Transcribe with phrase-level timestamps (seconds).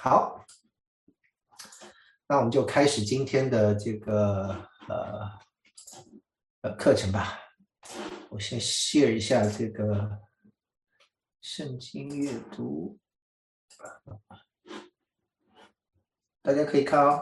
[0.00, 0.46] 好，
[2.28, 4.46] 那我们就开始今天的这个
[4.88, 5.38] 呃
[6.60, 7.36] 呃课程吧。
[8.30, 10.20] 我先 share 一下这个
[11.40, 12.96] 圣经阅读，
[16.42, 17.20] 大家可以看哦。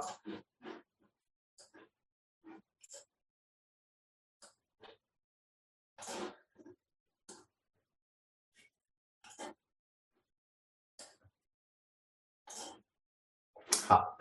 [13.89, 14.19] 好，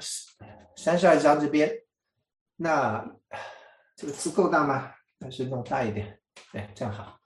[0.75, 1.75] 三十二章这边，
[2.55, 3.03] 那
[3.95, 4.91] 这个字够大吗？
[5.19, 6.19] 还是弄大一点？
[6.51, 7.19] 对，这样好。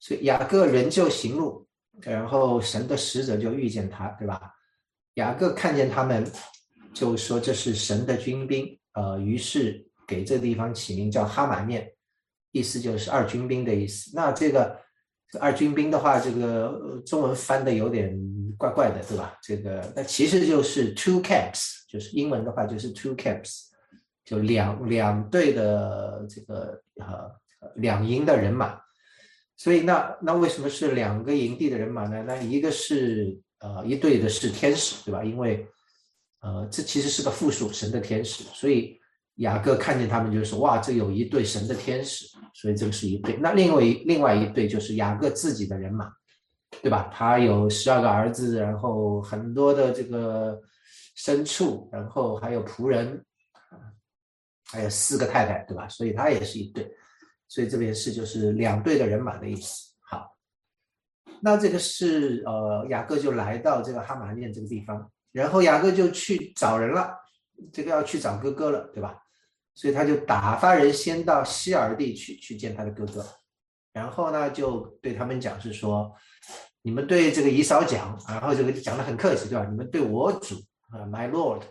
[0.00, 1.64] 所以雅各人就行路，
[2.00, 4.52] 然后神的使者就遇见他，对吧？
[5.14, 6.28] 雅各看见他们，
[6.92, 11.88] 就说这是神的军兵，呃，于是给这地方起名叫哈马面，
[12.50, 14.10] 意思就是二军兵的意思。
[14.12, 14.76] 那这个
[15.38, 18.18] 二军兵的话，这个中文翻的有点。
[18.58, 19.38] 怪怪的，对吧？
[19.42, 23.66] 这个那其实就是 two camps，就是英文的话就是 two camps，
[24.24, 27.30] 就两两队的这个呃
[27.76, 28.76] 两营的人马。
[29.56, 32.22] 所以那那为什么是两个营地的人马呢？
[32.26, 35.24] 那一个是呃一队的是天使，对吧？
[35.24, 35.66] 因为
[36.40, 38.44] 呃这其实是个复数，神的天使。
[38.54, 38.98] 所以
[39.36, 43.36] 雅各看见他们就说哇，这有一队神的天使，所以这个是一队。
[43.40, 46.12] 那另外一另外一队就是雅各自己的人马。
[46.82, 47.10] 对吧？
[47.12, 50.60] 他有十二个儿子，然后很多的这个
[51.16, 53.24] 牲畜，然后还有仆人，
[54.66, 55.88] 还有四个太太，对吧？
[55.88, 56.88] 所以他也是一对，
[57.48, 59.92] 所以这边是就是两队的人马的意思。
[60.00, 60.36] 好，
[61.40, 67.16] 那这个是呃雅各就来到这个哈马念这个地方，然后雅各就去找人了，
[67.72, 69.20] 这个要去找哥哥了，对吧？
[69.74, 73.24] 所以他就打发人先到希尔地去去见他的哥哥，
[73.98, 76.14] 然后呢就对他们讲是说。
[76.80, 79.66] 你们对这个姨嫂讲，然后这个讲的很客气，对吧？
[79.68, 80.54] 你们对我主
[80.90, 81.62] 啊，My Lord，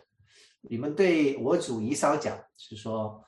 [0.62, 3.24] 你们对我主姨嫂讲，是说，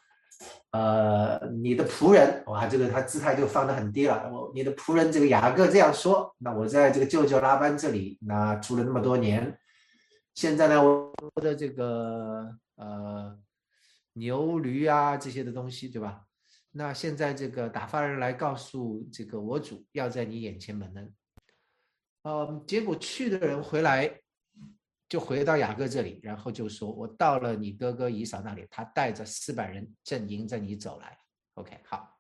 [0.72, 4.30] 呃，你的仆人，哇，这个他姿态就放得很低了。
[4.32, 9.58] 我你的仆人这个雅各这样说，那我在这个舅舅拉班这里，那住了那么多年，
[10.36, 13.36] 现在呢，我的这个呃
[14.14, 16.22] 牛驴啊这些的东西，对吧？
[16.72, 21.08] 那现在这个打发人来告诉这个我主，要在你眼前门呢。
[22.24, 24.22] 嗯，结果去的人回来，
[25.08, 31.18] 就回到雅各这里，然后就说：“我到了你哥哥以扫那里，他带着四百人正迎着你走来。”
[31.56, 32.20] OK，好。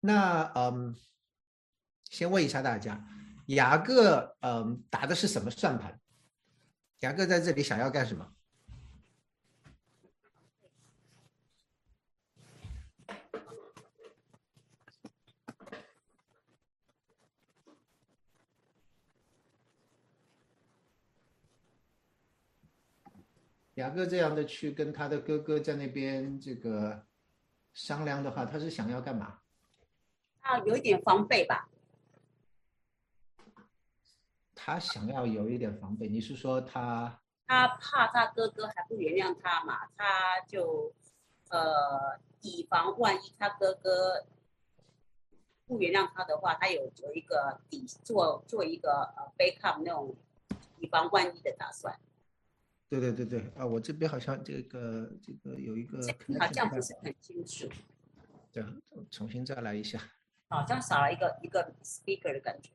[0.00, 0.94] 那嗯，
[2.10, 3.02] 先问一下大家，
[3.46, 5.98] 雅各嗯打的是什么算盘？
[7.00, 8.30] 雅各在这里想要干什么？
[23.74, 27.04] 雅各这样的去跟他的哥哥在那边这个
[27.72, 29.40] 商量的话，他是想要干嘛？
[30.40, 31.68] 啊，有一点防备吧。
[34.54, 37.20] 他想要有一点防备，你是说他？
[37.46, 39.86] 他怕他哥哥还不原谅他嘛？
[39.96, 40.94] 他就
[41.50, 44.24] 呃，以防万一他哥哥
[45.66, 50.16] 不原谅他的话，他有有一个底做做一个呃 backup 那种
[50.78, 51.98] 以防万一的打算。
[52.88, 53.66] 对对对对啊！
[53.66, 55.98] 我这边好像这个这个有一个
[56.38, 57.68] 好像不是很清楚。
[58.52, 58.64] 对，
[59.10, 60.00] 重新再来一下。
[60.48, 62.70] 好像少了一个一个 speaker 的感觉。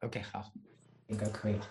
[0.00, 0.52] OK，好，
[1.08, 1.66] 应该可以了。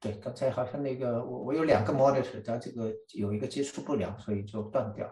[0.00, 5.06] 对，刚才好像那个我我有两个 monitor，它这个有一个接触不良，所以就断掉。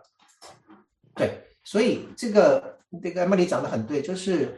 [1.15, 4.57] 对，所以这个这个 Emily 讲的很对，就是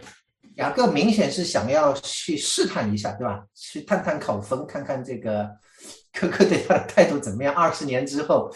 [0.54, 3.44] 雅各明显是想要去试探一下，对吧？
[3.54, 5.50] 去探探口风，看看这个
[6.12, 7.52] 哥哥对他的态度怎么样。
[7.52, 8.48] 二十年之后，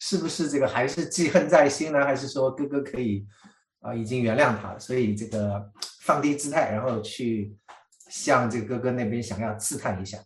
[0.00, 2.04] 是不是这个还是记恨在心呢？
[2.04, 3.26] 还是说哥哥可以
[3.80, 4.78] 啊已经原谅他了？
[4.78, 5.72] 所以这个
[6.02, 7.56] 放低姿态，然后去
[8.10, 10.18] 向这个哥哥那边想要刺探一下。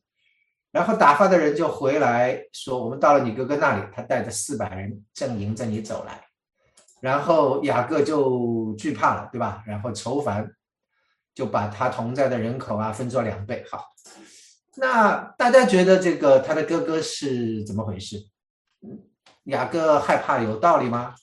[0.70, 6.25] 然后打发的人就回来说：“我们到了你哥哥那里，他带着四百人正迎着你走来。”
[7.00, 9.62] 然后雅各就惧怕了，对吧？
[9.67, 10.50] 然后愁烦，
[11.35, 13.65] 就把他同在的人口啊分作两倍。
[13.70, 13.87] 好，
[14.76, 18.29] 那大家觉得这个他的哥哥是怎么回事？
[19.44, 21.14] 雅各害怕有道理吗？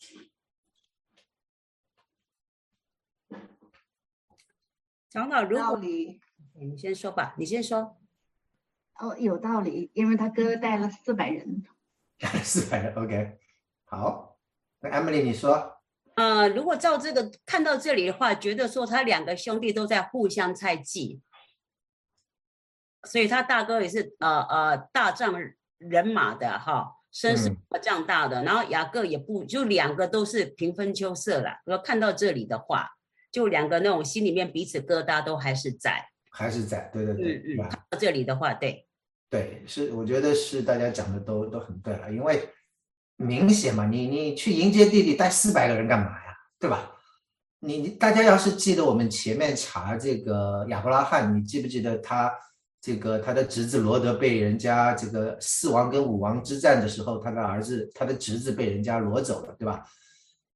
[5.09, 6.19] 长老，如果你
[6.53, 7.97] 你先说吧，你先说。
[8.99, 11.63] 哦，有道理，因为他哥带了四百人。
[12.19, 12.95] 杀 了四百人。
[12.95, 13.37] OK，
[13.85, 14.37] 好，
[14.79, 15.81] 那 Emily 你说，
[16.15, 21.21] 呃，如果照这个看到这里的话，觉得说他两个兄弟都在互相猜忌，
[23.03, 25.35] 所以他大哥也是呃呃大丈
[25.77, 31.61] 人马的哈，声势嗯这样大的，然后雅各也不就两个都是平分秋色了。
[31.65, 32.91] 如果看到这里的话，
[33.29, 36.11] 就两个那种心里面彼此疙瘩都还是在。
[36.35, 36.89] 还是在？
[36.93, 37.57] 对对对，
[37.89, 38.85] 到这里的话，对，
[39.29, 42.49] 对，是我觉得是大家讲的都都很对了，因为
[43.15, 46.35] 明显嘛，你你去迎接弟弟带四百个人干嘛呀？
[46.59, 46.91] 对吧？
[47.59, 52.31] 你你大家要是记得我们前面查这个亚伯拉罕，你记不记得他
[52.81, 59.83] 这个他的侄子罗德被人家这个四王跟五王之战的时候，他的儿子他的侄子被人家掳走了，对吧？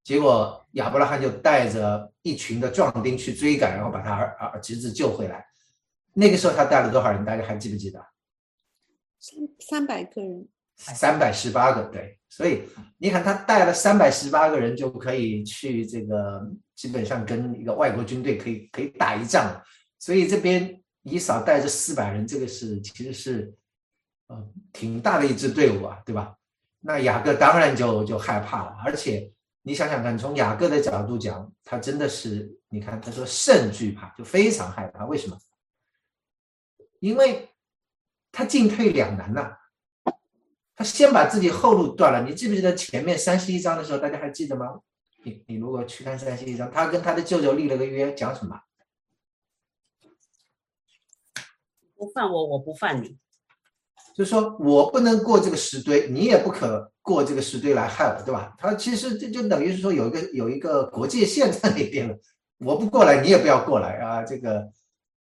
[0.04, 5.46] 结果亚伯拉罕就带着一群的壮丁去追赶，然后把他儿儿侄子救回来。
[6.14, 7.24] 那个时候他带了多少人？
[7.24, 8.00] 大家还记不记得？
[9.20, 10.48] 三三百个人，
[10.78, 12.64] 三百十八个，对，所以
[12.98, 16.42] 你看他带了三百十八个人就可以去这个，
[16.76, 19.64] 基本上跟一个外国军队可以可以打一仗了。
[19.98, 23.54] 所以这边以扫带着四百人，这个是其实是
[24.28, 26.34] 呃挺大的一支队伍啊，对吧？
[26.80, 29.30] 那雅各当然就就害怕了，而且
[29.64, 35.38] 你想想看，从雅各的角度讲，他真的是，你看他说甚惧怕，就非常害怕，为什么？
[37.00, 37.50] 因为
[38.32, 39.58] 他进退两难呐、
[40.76, 42.24] 他先把自己后路断了。
[42.28, 44.80] 你记不记得前面三十一章的时候，大家还记得吗？
[45.24, 48.58] 你你如果去看三十一章，他跟他的舅舅立了个约，讲什么？
[51.98, 53.18] 不犯我，我不犯你。
[54.16, 58.56] 就是说我不能过这个石堆，你也不可过这个石堆来害我，对吧？
[58.58, 62.18] 他其实这就等于是说有一个有一个国界线在那边了，
[62.60, 64.70] 我不过来，你也不要过来啊，这个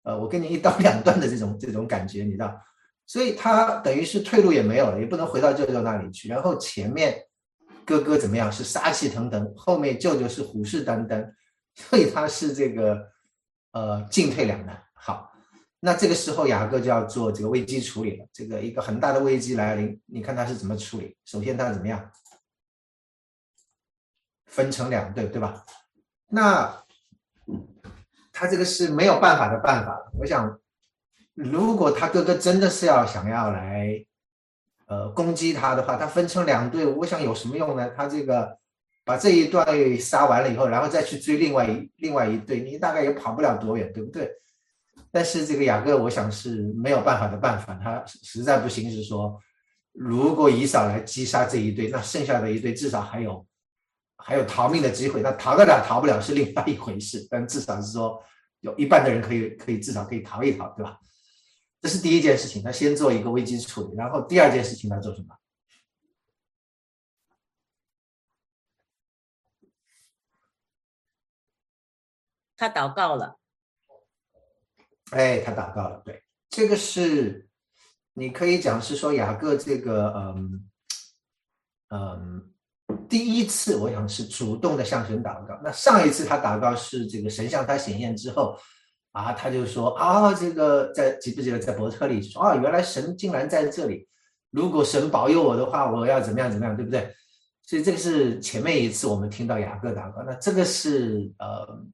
[0.05, 2.55] 呃，我跟你一刀两断的这种这种感觉，你知道？
[3.07, 6.29] 所以他等于是退路也没有了，也不能回到舅舅那里去。
[6.29, 7.21] 然后前面
[7.85, 11.27] 哥哥怎么样是杀气腾腾，后面舅舅是虎视眈眈，
[11.75, 13.07] 所以他是这个
[13.73, 14.83] 呃进退两难。
[14.95, 15.31] 好，
[15.81, 18.27] 那这个时候雅各就要做这个危机处理了。
[18.33, 21.17] 这个一个很大的危机来临，你看他是怎么处理？
[21.25, 22.11] 首先他怎么样？
[24.47, 25.65] 分成两队，对吧？
[26.29, 26.75] 那
[28.35, 29.97] 他这个是没有办法的办法。
[30.19, 30.59] 我想，
[31.35, 34.05] 如果他哥哥真的是要想要来，
[34.87, 37.89] 呃，攻击他的话，他分成两队，我想有什么用呢？
[37.97, 38.59] 他这个
[39.05, 44.29] 把这一队杀完了以后，然后再去追另外一另外一队，你大概也跑不了多远，对不对？
[45.13, 49.41] 但是这个雅各，我想是没有办法的办法，他实在不行是说，
[49.93, 53.47] 如果以扫来击杀这一队，那剩下的一队至少还有
[54.17, 55.23] 还有逃命的机会。
[55.23, 58.23] 那逃得了逃不了是另外一回事，但至少是说
[58.61, 61.01] 有一半的人可以可以至少可以逃一逃，对吧？
[61.81, 65.37] 这是第一件事情，他先做一个危机处理，然后第二件事情他做什么？
[72.57, 73.39] 他祷告了，
[75.11, 77.47] 哎，他祷告了，对，这个是
[78.15, 80.71] 你可以讲是说雅各这个嗯
[81.89, 82.54] 嗯
[83.09, 85.59] 第一次，我想是主动的向神祷告。
[85.63, 88.59] 那上一次他祷告是这个神向他显现之后
[89.13, 94.09] 啊，他就说啊，这个在记不记得在伯特利说啊，原来神竟然在这里，
[94.51, 97.15] 如果神保佑我的话，我要怎么样怎么样，对不对？
[97.63, 101.85] 所以这个是前面一次我们听到雅各祷告，那这个是呃。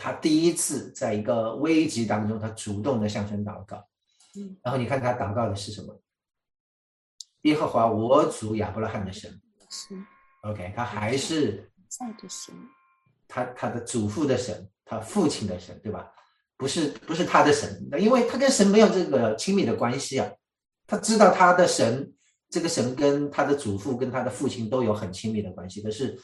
[0.00, 3.84] 他第一次在一个危机当中，他主动的向神祷告。
[4.36, 6.00] 嗯，然后你看他祷告的是什么？
[7.42, 9.28] 耶和华我主亚伯拉罕的神。
[10.48, 12.54] 是 OK，他还是在的神，
[13.28, 16.10] 他他的祖父的神，他父亲的神，对吧？
[16.56, 20.30] 不是不是他的神，那因为他跟神没有这个亲密的关系啊。
[20.86, 22.12] 他知道他的神，
[22.50, 26.18] 这个神跟他的祖父跟他的父亲都有很亲密的关系，可是。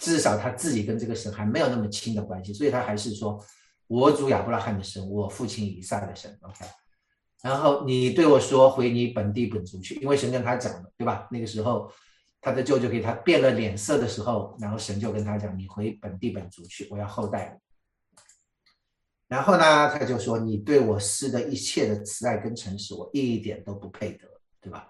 [0.00, 3.36] 至少他自己跟这个神还没有那么亲的关系，所以他还是说
[3.88, 6.38] ：“我主亚伯拉罕的神，我父亲以撒的神。
[6.40, 6.64] ”OK，
[7.42, 11.26] 然后你对我说：“回你本地本族去。”因为神跟他讲了，对吧？
[11.32, 11.90] 那个时候
[12.40, 17.60] 他的舅舅给他变了脸色的时候，然后神就跟他讲：“你回本地本族去，我要后代。”
[19.28, 24.26] 然后呢，他就说：“你对我施的一切的慈爱跟诚实，我一点都不配得，
[24.60, 24.88] 对吧？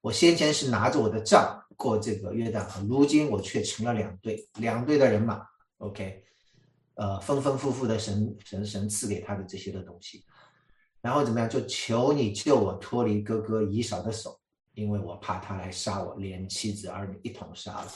[0.00, 5.44] 我先前是拿着我的杖。”过这个约旦河，如今我却成了两队，两队的人马
[5.78, 6.22] ，OK，
[6.94, 10.24] 呃，丰丰富富的神神神赐给他的这些的东西，
[11.00, 11.48] 然后怎么样？
[11.48, 14.38] 就求你救我脱离哥哥以扫的手，
[14.74, 17.88] 因为我怕他来杀我，连妻子儿女一同杀了。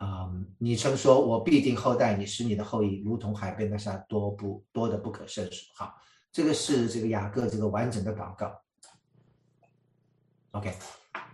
[0.00, 5.64] 嗯，你曾说我必定后代你，使你的后裔如同海边的沙，多不多的不可胜数。
[5.74, 5.94] 好，
[6.30, 8.62] 这个是这个雅各这个完整的祷告。
[10.52, 10.76] OK。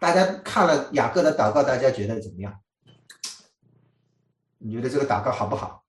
[0.00, 2.60] 大家看了雅各的祷告，大家觉得怎么样？
[4.58, 5.84] 你觉得这个祷告好不好？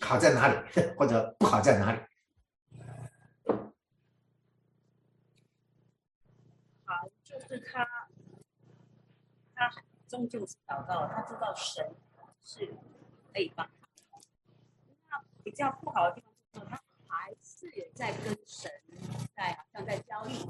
[0.00, 0.56] 好在哪里，
[0.98, 1.98] 或者不好在哪里？
[6.84, 7.86] 好，就是他，
[9.68, 11.94] 他终究是祷告，他知道神
[12.42, 12.74] 是
[13.32, 13.72] 可以帮他。
[15.08, 18.70] 那比较不好的地方就是他还是在跟神
[19.36, 20.48] 在好像在交易。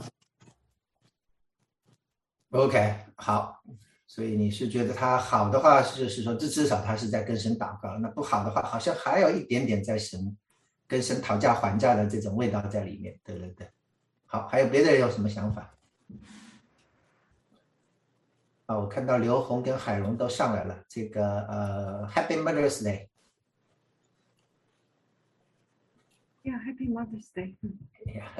[2.50, 3.62] OK，好，
[4.06, 10.36] 所以你是觉得他好的话是是说，这至少他是在跟神祷告；那不好的话，好像还有一点点在神
[10.86, 13.18] 跟神讨价还价的这种味道在里面。
[13.24, 13.68] 对对对，
[14.26, 15.74] 好，还有别的人有什么想法？
[18.70, 23.08] 啊，我看到刘红跟海龙都上来了，这个呃，Happy Mother's Day。
[26.44, 27.56] Yeah, Happy Mother's Day.
[28.06, 28.30] 哎呀，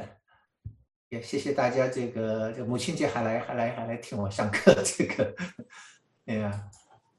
[1.09, 5.35] 也谢谢大家，这个这母亲节还来还来还来听我上课，这个，
[6.27, 6.71] 哎呀，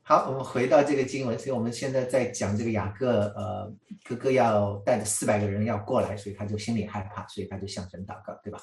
[0.04, 3.70] 好，我们回到这个经文，所以我们现在在讲这个雅各，呃，
[4.06, 8.58] 哥哥要带着四百个人要过来，所以他就心里害怕，所以他就向神祷告，对吧？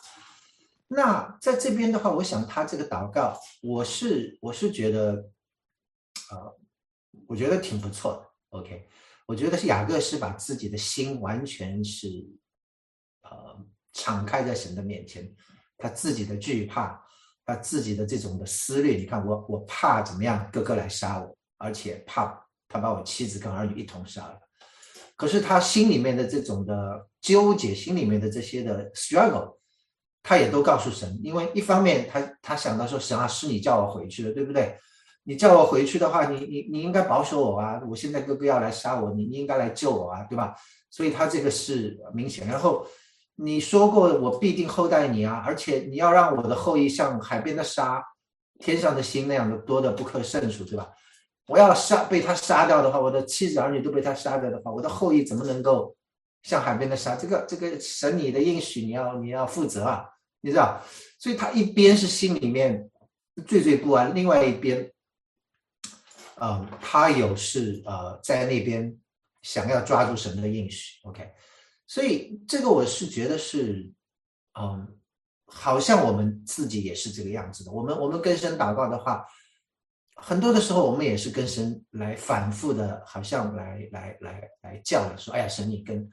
[0.90, 5.30] 那在这边的话，我想他这个祷告，我是我是觉得，
[6.30, 6.58] 呃，
[7.26, 8.58] 我觉得挺不错的。
[8.58, 8.88] OK，
[9.26, 12.08] 我觉得是雅各是把自己的心完全是，
[13.20, 15.30] 呃，敞开在神的面前，
[15.76, 16.98] 他自己的惧怕，
[17.44, 24.40] 他自己的这种的思虑，你看我我怕怎么样，哥哥来杀我，而且怕他把我妻子跟儿女一同杀了。
[25.16, 29.57] 可是他心里面的这种的纠结，心里面的这些的 struggle。
[30.28, 34.76] 他也都告诉神，因为一方面他他想到说神啊，是你叫我回去的，对不对？
[35.24, 37.80] 你叫我回去的话，你你你应该保守我啊！
[37.88, 40.54] 我现在哥哥要来杀我，你你应该来救我啊，对吧？
[40.90, 42.46] 所以他这个是明显。
[42.46, 42.86] 然后
[43.36, 48.04] 你说过我必定厚待你啊，而且你要让我的后裔像海边的沙、
[48.58, 50.86] 天上的星那样的多的不可胜数，对吧？
[51.46, 55.96] 我要杀被他杀掉的话，我的妻子儿女都被他杀掉的话，我的后裔怎么能够
[56.42, 57.16] 像海边的沙？
[57.16, 60.04] 这个这个神你的应许，你要你要负责啊！
[60.40, 60.80] 你知道，
[61.18, 62.88] 所以他一边是心里面
[63.46, 64.88] 惴惴不安，另外一边，
[66.40, 68.96] 嗯，他有是呃在那边
[69.42, 71.28] 想要抓住神的应许，OK，
[71.86, 73.92] 所以这个我是觉得是，
[74.60, 74.98] 嗯，
[75.46, 77.72] 好像我们自己也是这个样子的。
[77.72, 79.26] 我们我们跟神祷告的话，
[80.14, 86.08] 很多的时候我们也是跟神来反复的，好像来来来来叫你说，哎呀，神你跟。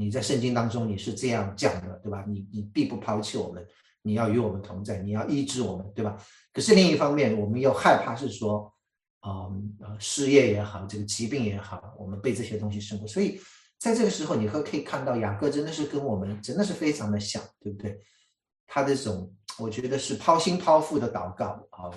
[0.00, 2.24] 你在圣经当中你是这样讲的，对吧？
[2.26, 3.62] 你你必不抛弃我们，
[4.00, 6.16] 你要与我们同在，你要医治我们，对吧？
[6.54, 8.72] 可是另一方面，我们又害怕是说，
[9.26, 13.06] 嗯呃，失业也好，这个疾病也好，我们被这些东西胜过。
[13.06, 13.38] 所以
[13.78, 18.00] 在这个时候，你会可以看到雅各真的是跟我们真的是非常的像，对不对？
[18.66, 21.92] 他这种我觉得是抛心抛腹的祷告啊，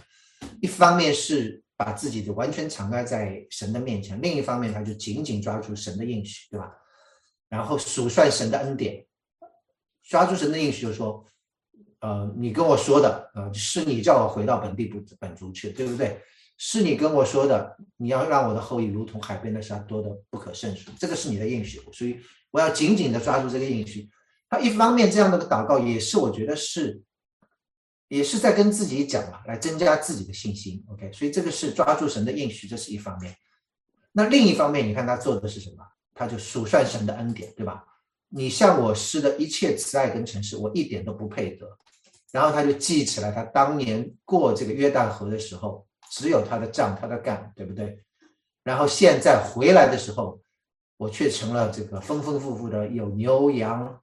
[0.61, 6.69] 一方面是把自己的完全敞开在神的面前，另一方面他就紧紧抓住神的应许，对吧？
[7.53, 9.05] 然后数算神的恩典，
[10.01, 11.23] 抓住神的应许，就说，
[11.99, 16.19] 呃，你跟我说的，呃，是你叫我回到本地本本族去，对不对？
[16.57, 22.19] 是你跟我说的，你要让我的后裔如同海边的沙，多的不可胜数，这个是你的应许，所以
[22.49, 24.09] 我要紧紧的抓住这个应许。
[24.49, 27.03] 他一方面这样的祷告，也是我觉得是，
[28.07, 30.83] 也是在跟自己讲嘛，来增加自己的信心。
[30.89, 33.35] OK，所以这个是抓住神的应许，这是一方面。
[34.11, 35.85] 那另一方面，你看他做的是什么？
[36.13, 37.83] 他就数算神的恩典，对吧？
[38.35, 41.67] 你向我施的一切慈爱跟诚实，我一点都不配得。
[42.31, 47.95] 然后他就记起来，他当年过这个约旦河的时候，只有他的杖，他的杆，对不对？
[48.63, 50.41] 然后现在回来的时候，
[50.97, 54.01] 我却成了这个丰丰富富的，有牛羊、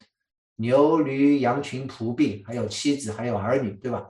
[0.54, 4.08] 牛驴、羊群、仆婢，还有妻子，还有儿女，对吧？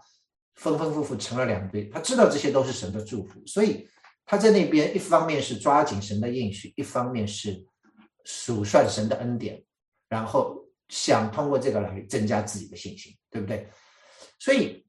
[0.56, 1.86] 丰丰富富成了两堆。
[1.86, 3.88] 他知道这些都是神的祝福，所以
[4.26, 7.64] 他在那边一方面是抓紧神的应许，一方面是。
[8.24, 9.62] 数算神的恩典，
[10.08, 13.68] 然后想通过这个来增加自己的信心，对不对？
[14.38, 14.84] 所以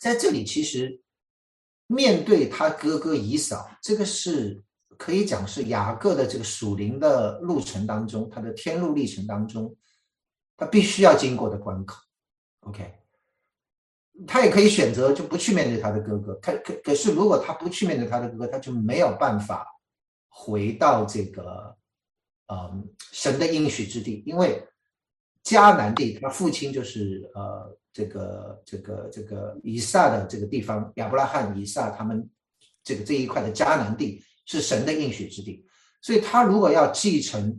[0.00, 1.00] 在这里，其实
[1.86, 4.62] 面对他哥哥以扫，这个是
[4.98, 9.74] 可以讲是雅各的这个属灵的路程当中，他的天路历程当中，
[10.56, 11.96] 他必须要经过的关口。
[12.60, 12.92] OK，
[14.26, 19.66] 他也可以选择就不去面对他的哥哥，可可可是如果他不去面对他的哥哥，他就没有办法
[20.28, 21.76] 回到这个。
[22.52, 24.62] 嗯，神的应许之地，因为
[25.42, 32.28] 迦南地，他父亲就是呃，这个这个这个以撒的这个地方，亚伯拉罕、以撒他们
[32.84, 35.64] 这个这一块的迦南地是神的应许之地，
[36.02, 37.58] 所以他如果要继承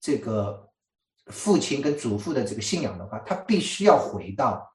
[0.00, 0.66] 这个
[1.26, 4.66] 父亲跟祖父的这个信仰的话，他必须要回到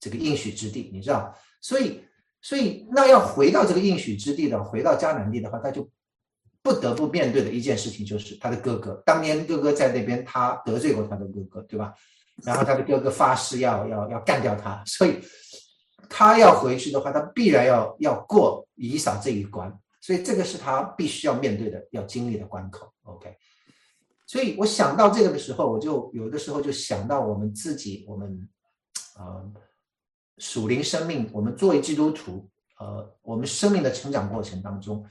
[0.00, 2.02] 这个应许之地，你知道，所以
[2.40, 5.88] 所以那要回到这个应许之地的，回到迦南地的话，他就
[6.62, 11.92] 不得不面对的一件事情就是他的哥哥，当年哥哥在那边他得罪过他的哥哥，对吧？
[12.44, 15.20] 然后他的哥哥发誓要要要干掉他，所以
[16.08, 22.92] 他要回去的话，他必然要要过以扫这一关，所以这个是他必须要面对的、要经历的关口。
[23.02, 23.36] OK，
[24.26, 28.48] 所以我想到这个的时候，我就有的时候就想到我们自己，我们
[29.18, 29.52] 呃
[30.38, 35.04] 属灵生命，我们作为基督徒，呃，我们生命的成长过程当中，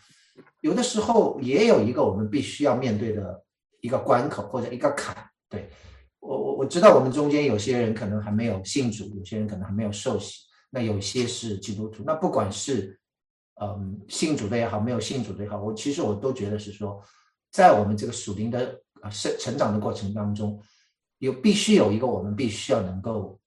[0.61, 3.43] 有的时候也有一个我们必须要面对的
[3.81, 5.15] 一个关口或者一个坎，
[5.49, 5.69] 对。
[6.19, 12.03] 我我我知道我们中间有些人可能还没有信主，有些人可能还没有受洗，那有些是基督徒。
[12.05, 12.95] 那不管是
[13.59, 17.03] 嗯信主的也好，没有信主的也好，我其实我都觉得是说，
[17.51, 20.61] 在我们这个属灵的啊成成长的过程当中，
[21.17, 23.40] 有必须有一个我们必须要能够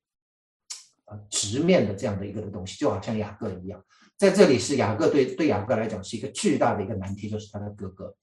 [1.07, 3.85] 呃直面的这样的一个的东西，就好像雅各一样，
[4.17, 8.15] 在这里是雅各对对雅各来讲是一个巨大的一个难题，就是他的哥哥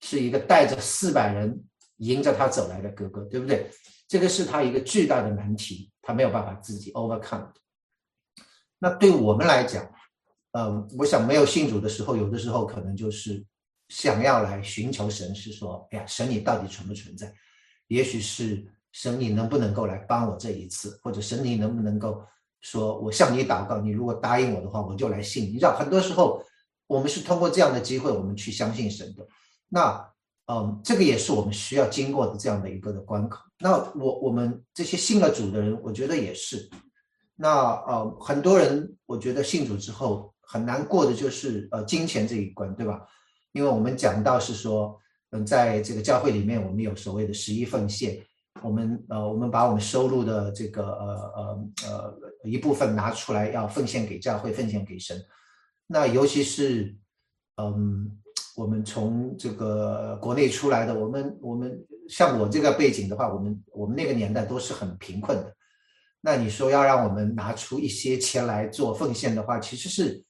[0.00, 1.64] 是一个带着四百人。
[1.98, 3.70] 迎着他走来的哥哥，对不对？
[4.08, 7.52] 这个是他一个巨大的难题，他没有办法自己 overcome。
[8.80, 9.88] 那对我们来讲，
[10.58, 13.46] 嗯，我想没有信主的时候，有的时候可能就是
[13.90, 17.32] 想要来寻求神，是说，哎呀，神你到底存不存在？
[17.86, 22.24] 也许是神你能不能够来帮我这一次，或者神你能不能够
[22.62, 25.44] 说我向你祷告，你如果答应我的话，我就来信。
[25.44, 26.42] 你知道，很多时候
[26.86, 29.26] 我们是通过这样的机会，我们去相信神的。
[29.68, 30.10] 那。
[30.46, 33.40] 嗯，这个也是我们需要经过的这样的一个的关口。
[33.60, 36.68] 那我我们这些信了主的人，我觉得也是。
[37.34, 43.00] 那呃，很多人我觉得信主之后很难过的就是呃金钱这一关，对吧？
[43.52, 48.22] 因为我们讲到是说，嗯，在这个教会里面，我们有所谓的十一奉献，
[48.62, 55.20] 我们呃我们把我们收入的这个呃呃呃一部分拿出来要奉献给教会，奉献给神。
[55.86, 56.96] 那尤其是
[57.56, 58.20] 嗯。
[58.56, 61.76] 我们从这个国内出来的，我们我们
[62.08, 65.52] 像我这个背景的话，我们我们那个年代都是很贫困的。
[66.20, 70.22] 那你说要让我们拿出一些钱来做奉献的话，其实是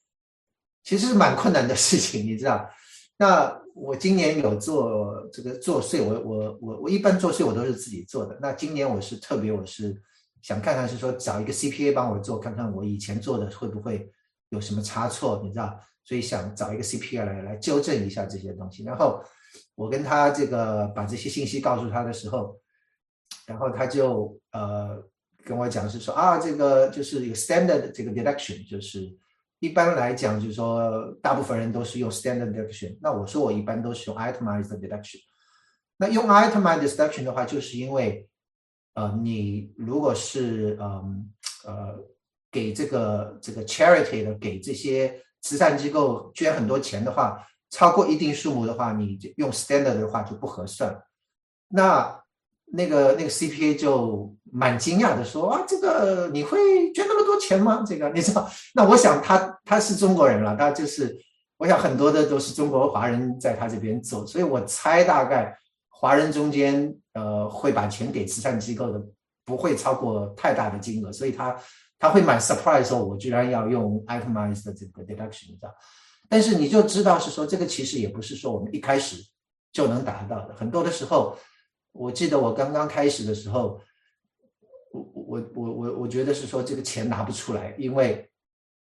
[0.83, 2.67] 其实是蛮困难的事情，你知道？
[3.15, 8.37] 那我今年有做这个做税，我我我我一般做税我都是自己做的。
[8.41, 10.01] 那今年我是特别，我是
[10.41, 14.09] 想看看是说找一个 CPA 帮我做，看看我以前做的会不会
[14.47, 15.77] 有什么差错，你知道？
[16.05, 19.21] 所以想找一个 CPA 来来纠正一下这些东西，然后
[19.75, 22.57] 我跟他这个把这些信息告诉他的时候，
[23.45, 25.03] 然后他就呃
[25.43, 29.13] 跟我讲是说啊，这个就是一个 standard 这个 deduction，就是
[29.65, 35.19] 一般来讲就是说大部分人都是用 standard deduction，那我说我一般都是用 itemized deduction。
[35.97, 38.29] 那用 itemized deduction 的话，就是因为
[38.93, 41.29] 呃你如果是嗯
[41.65, 41.95] 呃
[42.51, 45.21] 给这个这个 charity 的给这些。
[45.41, 47.37] 慈善机构捐很多钱的话，
[47.69, 50.99] 超过一定数目的话，你用 standard 的话就不合算。
[51.67, 52.19] 那
[52.65, 57.83] 那个那个 CPA 就蛮惊讶的说啊，这个你会捐那么多钱吗？
[57.87, 58.49] 这个你知道？
[58.73, 61.17] 那我想他他是中国人了，他就是
[61.57, 65.57] 我想很多的都是中国华人在他这边做，所以我猜大概
[65.89, 69.01] 华人中间呃会把钱给慈善机构的
[69.45, 71.55] 不会超过太大的金额，所以他。
[71.97, 75.73] 他会蛮 surprise 说，我居然要用 itemized 的这个 deduction，你知道？
[76.27, 79.15] 但是你就知道是说，这个其实也不是说我们一开始
[79.71, 80.53] 就能达到的。
[80.53, 81.37] 很多的时候，
[81.97, 83.79] 我记得我刚刚开始的时候，
[84.91, 88.29] 我我我我我觉得是说这个钱拿不出来，因为，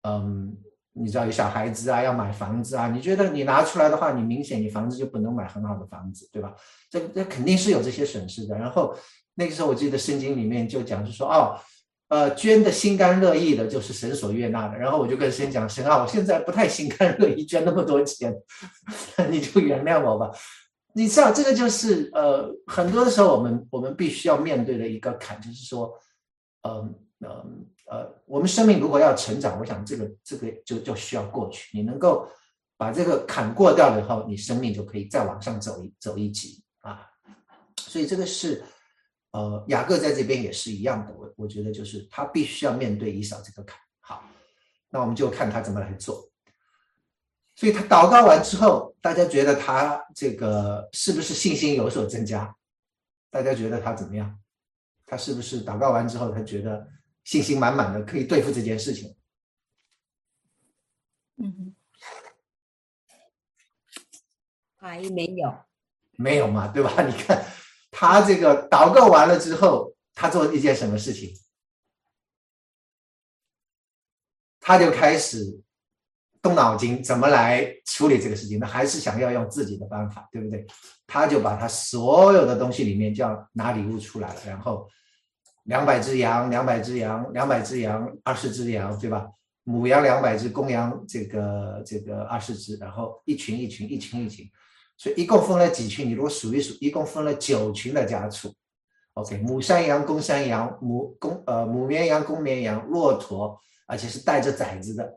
[0.03, 0.57] 嗯，
[0.95, 6.55] 你知道有小孩子啊，要买房子啊，你觉得你拿出来的话，你明显你房子就不能买很好的房子，对吧？
[6.91, 8.57] 这这肯定是有这些损失的。
[8.57, 8.97] 然后
[9.35, 11.61] 那个时候我记得圣经里面就讲是说，哦。
[12.09, 14.77] 呃，捐的心甘乐意的，就是神所悦纳的。
[14.77, 18.37] 然后我就跟神讲：“神啊，我现在不太心甘乐意捐那么多钱，
[19.33, 20.31] 你就原谅我吧。”
[20.95, 25.93] 你知道，这个就是呃，很多的时候我们我们必须要面对的一个坎，就是说，
[26.63, 31.77] 嗯嗯呃，我们生命如果要成长，我想这个这个就就需要过去。
[31.77, 32.29] 你能够
[32.77, 37.07] 把这个坎过掉了以后，你生命就可以再往上走一走一级啊。
[37.77, 38.63] 所以这个是。
[39.35, 43.81] 呃，雅各在这边也是一样的，我我觉得就是他必须要面对以扫这个坎。
[44.03, 44.23] 好，
[44.91, 46.31] 那我们就看他怎么来做。
[47.55, 52.55] 所以他祷告完之后，大家觉得他这个是不是信心有所增加？
[53.31, 54.39] 大家觉得他怎么样？
[55.07, 56.89] 他是不是祷告完之后，他觉得
[57.25, 59.15] 信心满满的，可以对付这件事情？
[61.37, 61.75] 嗯，
[64.77, 65.55] 还没有，
[66.13, 67.03] 没有嘛，对吧？
[67.07, 67.45] 你看。
[67.95, 71.39] 他这个祷告完了之后，他做一件什么事情？
[74.59, 75.61] 他就开始
[76.43, 78.59] 动脑筋，怎么来处理这个事情？
[78.59, 80.67] 那还是想要用自己的办法，对不对？
[81.07, 84.89] 他就把他所有的东西里面就要拿礼物出来了，然后
[85.65, 89.27] 两百只羊，两百只羊，两百只羊，二十只羊，对吧？
[89.65, 94.45] 母羊两百只，公羊这个这个二十只，然后一群一群，一群一群，
[94.97, 96.09] 所以一共分了几群？
[96.09, 98.53] 你如果数一数，一共分了九群的家畜。
[99.15, 105.09] OK，母山羊、公山羊、母公呃母绵羊、公绵羊、骆驼，而且是带着崽子的，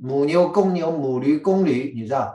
[0.00, 2.34] 母牛、公牛、母驴、公驴，你知道，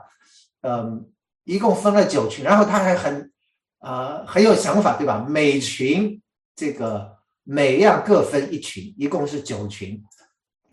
[0.61, 1.09] 嗯。
[1.47, 3.31] 一共分了九群，然后他还很，
[3.77, 5.23] 呃，很有想法，对吧？
[5.29, 6.19] 每群
[6.55, 10.03] 这个每样各分一群，一共是九群，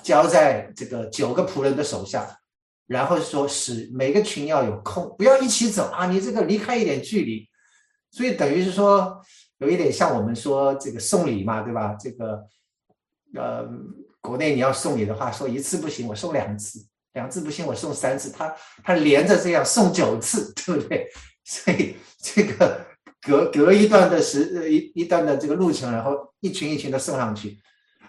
[0.03, 2.27] 交在这个九个仆人的手下，
[2.87, 7.47] 然后说使每个群要有空，不要一起走啊，你这个离开一点距离，
[8.11, 9.21] 所以等于是说
[9.59, 11.95] 有一点像我们说这个送礼嘛，对吧？
[12.01, 12.43] 这个，
[13.35, 13.69] 呃，
[14.23, 16.83] 国内你要送礼的话，说一次不行，我送两次。
[17.15, 21.07] 两次不行，我送三次，他他连着这样送九次， 对不对？
[21.45, 22.87] 所以这个
[23.21, 27.59] 隔隔一段的时一一段的这个路程，然后一群一群的送上去，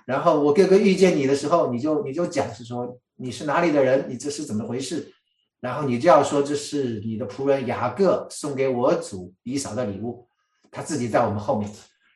[0.06, 5.12] 然后我哥哥遇见你的时候，你就你就讲是说你是哪里的人，你这是怎么回事？
[5.60, 10.26] 然后你就要说这是你的仆人雅各送给我主以扫的礼物，
[10.71, 11.69] 他自己在我们后面，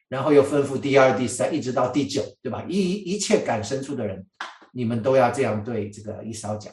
[0.10, 2.64] 然后又吩咐第二、第三，一直到第九，对吧？
[2.68, 4.26] 一一切赶牲畜的人。
[4.74, 6.72] 你们都要这样对这个伊扫讲，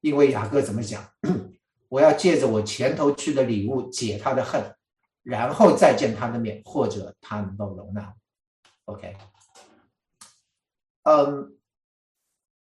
[0.00, 1.04] 因为雅各怎么讲？
[1.88, 4.62] 我要借着我前头去的礼物解他的恨，
[5.22, 8.14] 然后再见他的面，或者他能够容纳。
[8.84, 9.16] OK，
[11.02, 11.56] 嗯，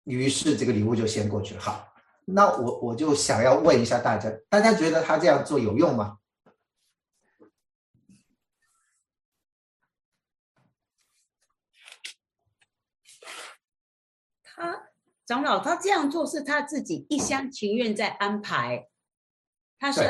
[0.04, 1.62] 于是这个礼物就先过去了。
[1.62, 1.88] 好，
[2.26, 6.18] 那我我就想要问一下大家，大家觉得他这样做有用吗？
[15.32, 18.88] 长老，他这样做是他自己一厢情愿在安排，
[19.80, 20.02] 他是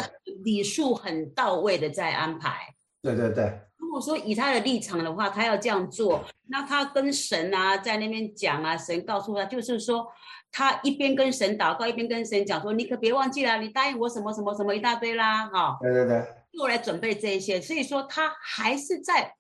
[0.44, 2.74] 礼数很到位的在安排。
[3.04, 3.60] 对对对。
[3.78, 10.08] 如果说以他的立场的话，他要这样做，那他跟神啊在那边讲啊，神告诉他，就是说
[10.52, 15.78] 他一边跟神祷告，一边跟神讲说，你可别忘记了，你答应我什么什么什么一大堆啦，哈。
[15.80, 16.26] 对对对。
[16.54, 19.36] 又来准备这一些，所以说他还是在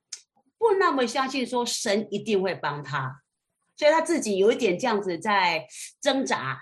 [0.59, 3.20] 不那么相信说神一定会帮他。
[3.81, 5.65] 所以他自己有一点这样子在
[5.99, 6.55] 挣扎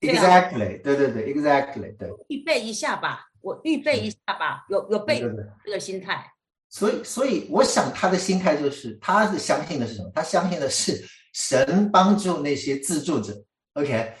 [0.00, 5.22] ，exactly，对对对，exactly，对，预备一下吧，我预备一下吧，有有备
[5.64, 6.30] 这个心态。
[6.68, 10.12] 所以，所以我想他的心态就是，他是相信的是什么？
[10.14, 13.42] 他相信的是神帮助那些自助者。
[13.72, 14.12] OK，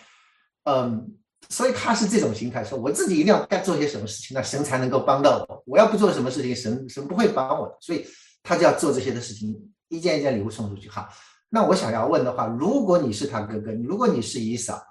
[0.64, 1.14] 嗯，
[1.50, 5.62] 所以他是这种心态，说我自己一定要该做些什么事情，那神才能够帮到我。
[5.66, 8.06] 我要不做什么事情，神神不会帮我的，所以
[8.42, 9.54] 他就要做这些的事情，
[9.90, 10.88] 一件一件礼物送出去。
[10.88, 11.06] 好。
[11.54, 14.82] 那我想要问的话，如果你是他哥哥，如果你是姨嫂，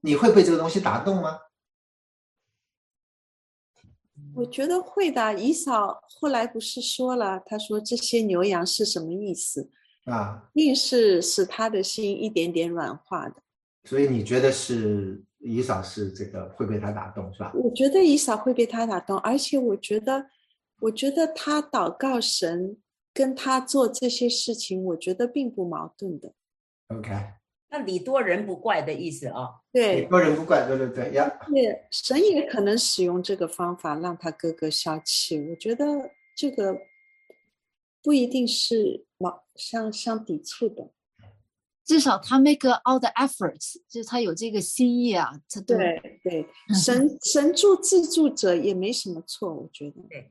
[0.00, 1.38] 你会被这个东西打动吗？
[4.34, 5.38] 我觉得会的。
[5.38, 9.70] 姨嫂后来不是说了，他说这些牛羊是什么意思
[10.06, 10.48] 啊？
[10.54, 13.34] 硬是使他的心一点点软化的。
[13.84, 17.52] 所以你觉得是姨嫂是这个会被他打动，是吧？
[17.54, 20.24] 我觉得姨嫂会被他打动，而且我觉得，
[20.80, 22.78] 我觉得他祷告神。
[23.18, 26.32] 跟他做这些事情，我觉得并不矛盾的。
[26.86, 27.10] OK，
[27.68, 29.48] 那礼多人不怪的意思啊？
[29.72, 31.28] 对，礼多人不怪，对对对呀。
[31.52, 35.36] 也神也可能使用这个方法让他哥哥消气。
[35.50, 35.84] 我觉得
[36.36, 36.78] 这个
[38.04, 40.92] 不一定是矛相相抵触的，
[41.84, 45.32] 至少他 make all the efforts，就是他有这个心意啊。
[45.50, 50.02] 他对对， 神神助自助者也没什么错，我觉得。
[50.08, 50.30] 对。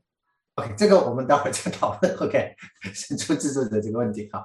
[0.58, 2.14] OK，这个我们待会儿再讨论。
[2.18, 2.56] OK，
[2.92, 4.44] 神出制作者这个问题，哈，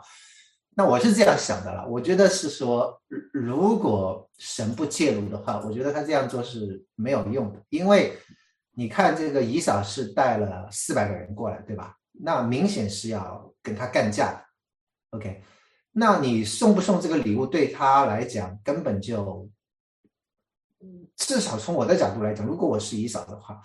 [0.77, 1.89] 那我是这样想的了。
[1.89, 3.01] 我觉得是说，
[3.33, 7.63] 如果神不介入的话，我觉得他这样做是没有用的。
[7.71, 8.19] 因为
[8.73, 11.97] 你看，这个以扫是带了四百个人过来，对吧？
[12.13, 14.45] 那明显是要跟他干架的。
[15.17, 15.43] OK，
[15.93, 19.49] 那你送不送这个礼物，对他来讲根本就，
[21.17, 23.59] 至少从我的角度来讲，如果我是以扫的话。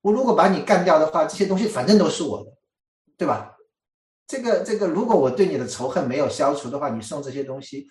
[0.00, 2.50] 我如果把你干掉的话，这些东西反正都是我的，
[3.16, 3.54] 对吧？
[4.26, 7.88] 这个这个，如果我对你的仇恨没有消除的话，你送这些东西，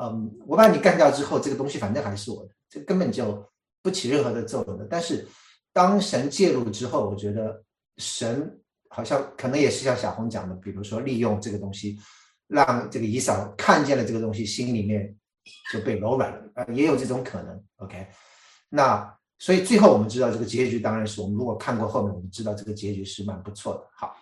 [0.00, 3.44] 嗯，我把你干掉之后，这个东西反正还是我的，这根本就
[3.82, 4.86] 不起任何的作用的。
[4.88, 5.26] 但是
[5.72, 7.62] 当神介入之后，我觉得
[7.98, 11.98] 神好像可能也是像小红讲的，比如说利用这个东西，
[12.46, 15.14] 让这个姨嫂看见了这个东西，心里面
[15.72, 17.64] 就被柔软了啊，也有这种可能。
[17.76, 18.06] OK，
[18.68, 19.18] 那。
[19.42, 23.88] 所以最后我们知道这个结局，当然是我们如果看过后面，我们知道这个结局是蛮不错的。
[23.92, 24.16] 好，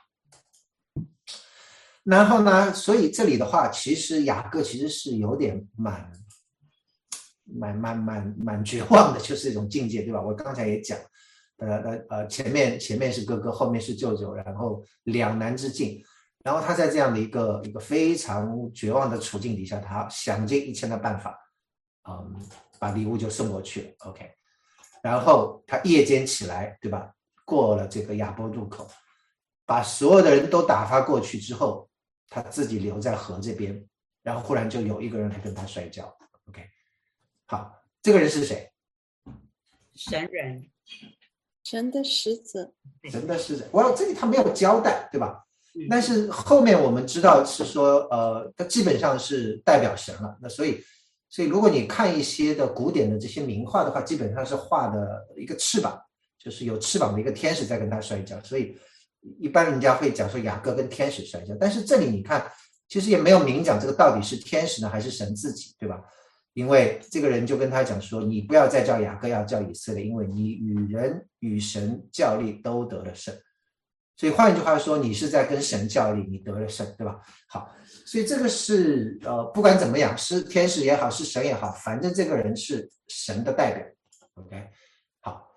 [2.04, 6.10] 然后呢，所以这里的话，其实雅各其实是有点蛮
[7.44, 10.22] 蛮蛮蛮蛮绝望的，就是一种境界，对吧？
[10.22, 10.98] 我刚才也讲，
[11.58, 16.02] 呃呃呃，前面前面是哥哥，后面是舅舅，然后两难之境，
[16.42, 21.38] 然后他在这样的一个一个非常绝望的处境底下，他想尽一切的办法，
[22.08, 22.34] 嗯，
[22.78, 24.39] 把礼物就送过去了，OK，
[25.02, 27.12] 然后他夜间起来，对吧？
[27.44, 28.88] 过了这个亚波渡口，
[29.66, 31.88] 把所有的人都打发过去之后，
[32.28, 33.84] 他自己留在河这边，
[34.22, 36.04] 然后忽然就有一个人来跟他摔跤
[36.48, 36.62] ，OK，
[37.46, 38.70] 好，这个人是谁？
[39.94, 40.70] 神人，
[41.64, 42.72] 神的使者，
[43.10, 43.68] 神的使者。
[43.72, 45.44] 我这里他没有交代，对吧？
[45.74, 50.36] 嗯但是后面我们知道是说，呃，他基本上是代表神了。
[50.40, 50.84] 那所以，
[51.30, 55.96] 所以如果你看一些的古典的这些名画的话，基本上是画的一个翅膀，
[56.38, 58.38] 就是有翅膀的一个天使在跟他摔跤。
[58.42, 58.76] 所以
[59.38, 62.44] 一般人家会讲说雅各跟天使摔跤，但是这里你看，
[62.88, 66.02] 其实也没有明讲这个到底是天使呢还是神自己，对吧？
[66.54, 73.32] 因为这个人就跟他讲说，你不要再叫雅各，要叫以色列，因为你与人与神较力都得了胜。
[74.20, 77.18] 所以换一句话说，你是在跟神较力，你得了胜，对吧？
[77.48, 83.86] 好，所以这个是呃，不管怎么样，是天使也好，是神也好，反正这个人是神的代表。
[84.34, 84.68] OK，
[85.20, 85.48] 好，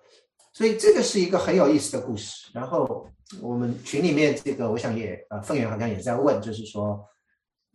[0.54, 2.48] 所以这个是一个很有意思的故事。
[2.54, 3.06] 然后
[3.42, 6.98] 我们群里面这个，我想也呃，凤元好像也在问，就是说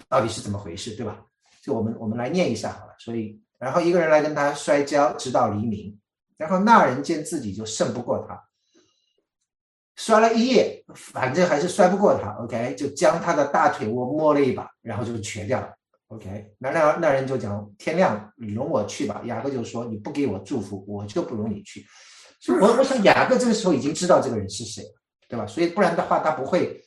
[0.07, 1.23] 到底是怎么回事，对吧？
[1.61, 2.95] 就我们我们来念一下好了。
[2.97, 5.95] 所以，然后一个人来跟他摔跤，直到黎明。
[6.35, 8.48] 然后那人见自己就胜不过他，
[9.99, 12.29] 摔了一夜，反正还是摔不过他。
[12.41, 15.69] OK，就将他的大腿窝摸了一把，然后就瘸掉了。
[16.07, 19.21] OK，那那那人就讲天亮，你容我去吧。
[19.25, 21.85] 雅各就说你不给我祝福，我就不容你去。
[22.61, 24.89] 我我想雅各这个时候已经知道这个人是谁了，
[25.27, 25.45] 对吧？
[25.45, 26.81] 所以不然的话他不会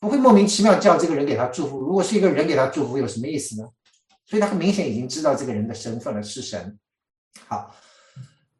[0.00, 1.78] 不会莫名其妙叫这个人给他祝福。
[1.80, 3.68] 如果是一个人给他祝福，有什么意思呢？
[4.26, 6.76] 所以他很明显已经知道这个人的身份了，是神。
[7.46, 7.72] 好，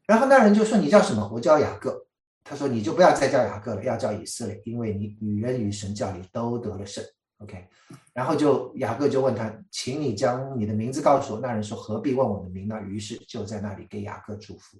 [0.06, 1.28] 然后那人就说你叫什么？
[1.34, 2.05] 我叫雅各。
[2.48, 7.04] 他说你就不要再叫雅各了，要叫以色列，因为你与人与神教里都得了胜。
[7.38, 7.66] OK，
[8.14, 11.40] 然后就雅各就问他，请你将你的名字告诉我。
[11.40, 12.80] 那人说何必问我的名呢？
[12.86, 14.78] 于是就在那里给雅各祝福。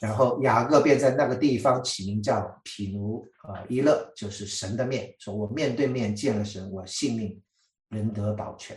[0.00, 7.40] 然后雅各便在那个地方起名叫毗努呃伊勒，就是神的面，说我面对面见了神，我性命
[7.88, 8.76] 仍得保全。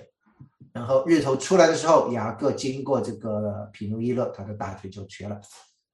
[0.71, 5.41] 然后日头出来的时候，雅各经过这个毗努伊勒，他的大腿就瘸了。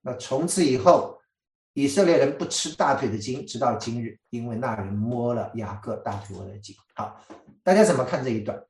[0.02, 1.18] 那从此以后，
[1.74, 6.76] 以色列人不吃大腿的筋，直到今日，因为那人摸了雅各大腿窝的筋。
[6.96, 7.20] 好，
[7.64, 8.64] 大家怎么看这一段？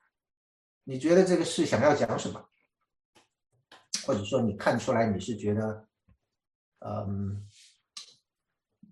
[0.86, 2.44] 你觉得这个是想要讲什么？
[4.06, 5.88] 或者说你看出来你是觉得，
[6.80, 7.46] 嗯，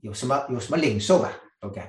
[0.01, 1.81] 有什么有什么领受吧？OK，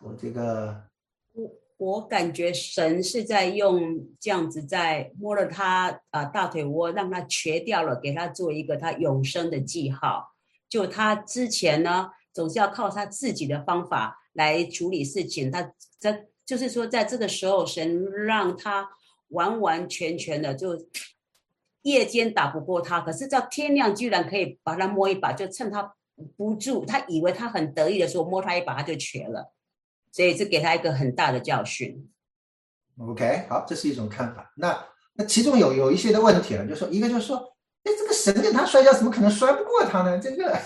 [0.00, 0.84] 我这个
[1.32, 10.29] 我我感觉神是在用这样子在摸了他啊、大腿窝，让他瘸掉了，给他做一个他永生的记号。
[10.70, 15.50] 就他之前呢，总是要靠他自己的方法来处理事情。
[15.50, 18.88] 他在就是说，在这个时候，神让他
[19.28, 20.86] 完完全全的就
[21.82, 25.94] 夜间打不过他，可是到天亮居然可以把他摸一把，就趁他
[26.36, 29.52] 不住，他以为他很得意的时候摸他一把，他就瘸了。
[30.12, 32.10] 所以这给他一个很大的教训。
[32.98, 34.52] OK，好，这是一种看法。
[34.56, 40.18] 那那其中有有一些的问题了，就说一个就是说，哎，这个神跟他摔跤，怎么可能摔不过他呢？
[40.18, 40.58] 这个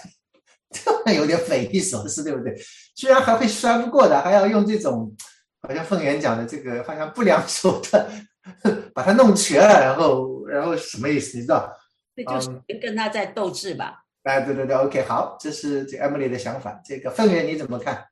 [0.71, 2.55] 这有点匪夷所思，对不对？
[2.97, 5.15] 居然还会摔不过的，还要用这种
[5.63, 8.27] 好像凤元讲的这个好像不良手段
[8.93, 11.37] 把他弄瘸了，然后然后什么意思？
[11.39, 11.73] 你知道？
[12.17, 12.49] 这就是
[12.81, 14.05] 跟他在斗智吧。
[14.25, 16.81] 哎，对对对，OK，好，这是这 Emily 的想法。
[16.85, 18.07] 这个凤元你怎么看？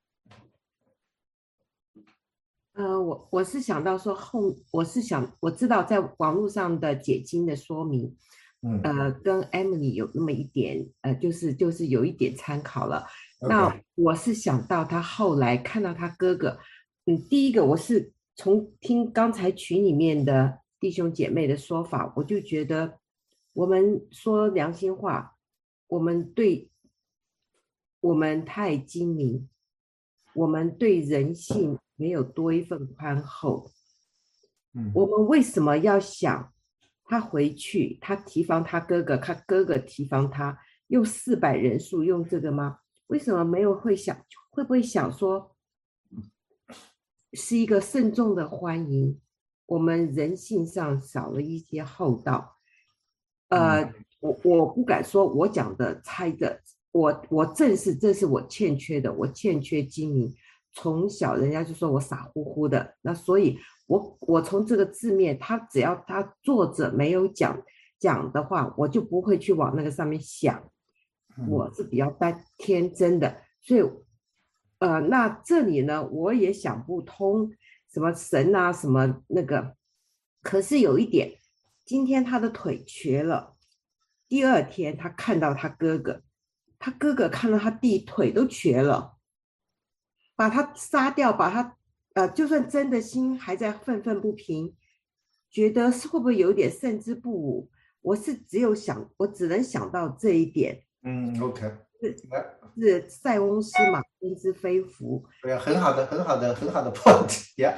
[2.74, 8.16] 呃，我我是想到说后，我是想我知道在网络上的解经的说明，
[8.62, 13.06] 嗯呃，跟 Emily 有那么一点，呃，就是就是有一点参考了。
[13.40, 16.58] 那我是想到他后来看到他哥哥，
[17.06, 23.00] 嗯，第一个我是从听刚才群里面的弟兄姐妹的说法，我就觉得
[23.52, 25.36] 我们说良心话，
[25.88, 26.70] 我们对
[28.00, 29.48] 我们太精明，
[30.34, 33.72] 我们对人性没有多一份宽厚。
[34.74, 36.51] 嗯我们为什么要想
[37.12, 37.98] 他回去？
[38.00, 42.78] 他提防他哥哥，他哥哥提防他，用四百人数用这个吗？
[43.08, 44.16] 为什么没有会想？
[44.48, 45.54] 会不会想说，
[47.34, 49.20] 是一个慎重的欢迎？
[49.66, 52.56] 我们人性上少了一些厚道。
[53.48, 60.34] 呃，我我不敢说，我讲的猜的，我我正是这是我欠缺的，我欠缺精明。
[60.72, 67.62] 从小人家就说我傻乎乎的，那所以我我从这个字面，他只要他作者没有讲
[67.98, 70.62] 讲的话，我就不会去往那个上面想。
[71.38, 73.80] 嗯我是比较单天真的，所以，
[74.80, 77.50] 呃，那这里呢，我也想不通
[77.90, 79.74] 什么神啊，什么那个。
[80.42, 81.38] 可是有一点，
[81.86, 83.56] 今天他的腿瘸了，
[84.28, 86.20] 第二天他看到他哥哥，
[86.78, 89.11] 他哥哥看到他弟腿都瘸了，
[90.42, 91.76] 把他杀掉，把他
[92.14, 94.74] 呃，就算真的心还在愤愤不平，
[95.48, 97.70] 觉得是会不会有点胜之不武？
[98.00, 100.82] 我是只有想，我只能想到这一点。
[101.04, 101.62] 嗯，OK，
[102.00, 102.16] 是
[102.76, 105.24] 是塞翁失马，焉知非福。
[105.42, 107.72] 对，很好的，很好的，很好的 point 呀。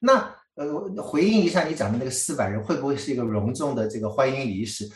[0.00, 4.88] 那呃，回应一下你讲的那个四百人，会不会是一个隆重的这个欢迎仪式？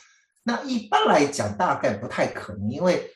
[0.45, 3.11] 那一般来讲，大概不太可能，因为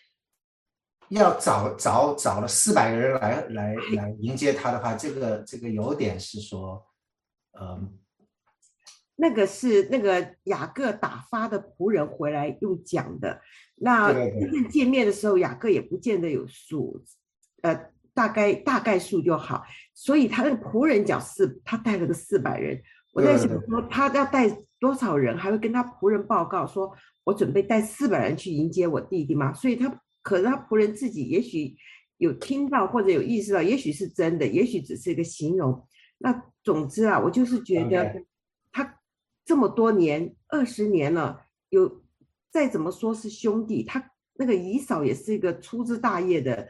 [1.09, 6.85] 要找找找了四百个人来来来迎接他的话，这个这个有点是说，
[7.61, 7.99] 嗯，
[9.17, 13.41] 那个是那个雅各打发的仆人回来用讲的。
[13.77, 14.13] 那
[14.71, 17.03] 见面的时候，雅各也不见得有数，
[17.63, 19.65] 呃，大概大概数就好。
[19.93, 22.81] 所以他那个仆人讲四，他带了个四百人。
[23.13, 24.49] 我在想说，他要带
[24.81, 29.53] 多少人，还会跟他仆人报告说，我准备带四百人去迎接我弟弟吗？
[29.53, 29.89] 所以他
[30.25, 31.77] 可是他仆人自己也许
[32.17, 35.87] 有听到或者有意识到，也许是真的，也许只是一个形容。
[36.19, 38.25] 那总之啊，我就是觉得
[38.73, 38.99] 他
[39.45, 42.03] 这么多年，二十年了，有
[42.51, 46.69] 再怎么说是兄弟，他那个姨嫂也是一个粗枝大叶的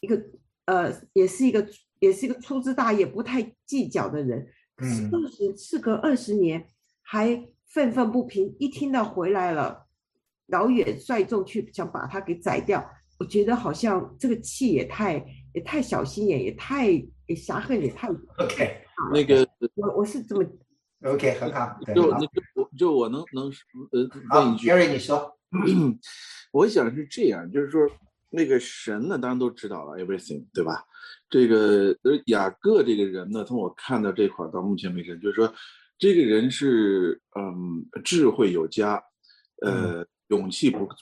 [0.00, 0.20] 一个
[0.64, 1.66] 呃，也是一个
[2.00, 4.46] 也是一个粗枝大叶、不太计较的人。
[4.78, 6.66] 嗯二十事隔二十年，
[7.00, 9.86] 还愤愤不平，一听到回来了，
[10.46, 15.14] 老远率众去想把他给宰掉，我觉得好像这个气也太
[15.54, 16.90] 也太小心眼，也太
[17.26, 20.44] 也侠恨也太 OK 那个我我是这么
[21.04, 23.50] OK 很好，就那，个我就我能能
[23.92, 25.38] 呃问一句，，Gary 你说，
[26.52, 27.80] 我想是这样，就是说
[28.30, 30.84] 那个神呢，当然都知道了 everything，对吧？
[31.28, 35.52] 这个呃雅各这个人呢，从我看到这块儿到目前为止，就是说
[35.98, 39.02] 这个人是嗯智慧有加，
[39.62, 40.94] 呃勇气不不。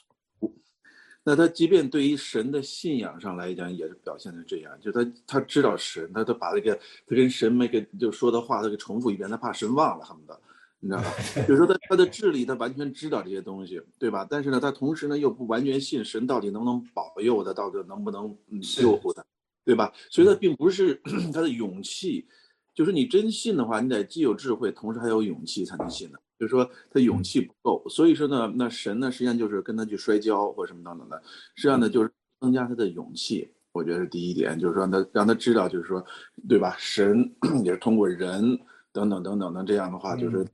[1.27, 6.75] 那他即便对于神的信仰上来讲，也是表现的这样，就他他知道神，他他把那个
[7.07, 10.39] 他跟神那个就说的话，他给重复一遍，他怕神忘了，恨不得。
[10.79, 11.11] 你知道吧？
[11.47, 14.27] 就是说他他的智力，他完全知道这些东西，对吧？
[14.29, 19.25] 但是呢，他同时呢又不完全信神到底能不能保佑他，到底能不能救护他，
[19.65, 19.91] 对吧？
[20.11, 21.01] 所以他并不是
[21.33, 22.27] 他的勇气，
[22.75, 26.19] 就是你真信的话，你得既有智慧，同时还有勇气才能信的。
[26.39, 31.21] 就是说他勇气不够，所以说呢，那神呢实际上就是跟他去摔跤或什么等等的，
[31.55, 33.51] 实际上呢就是增加他的勇气。
[33.71, 36.01] 我觉得是第一点，就是说他让他知道，就是说，
[36.47, 36.73] 对吧？
[36.79, 37.29] 神
[37.65, 38.57] 也是通过人
[38.93, 40.47] 等等等等的这样的话，就是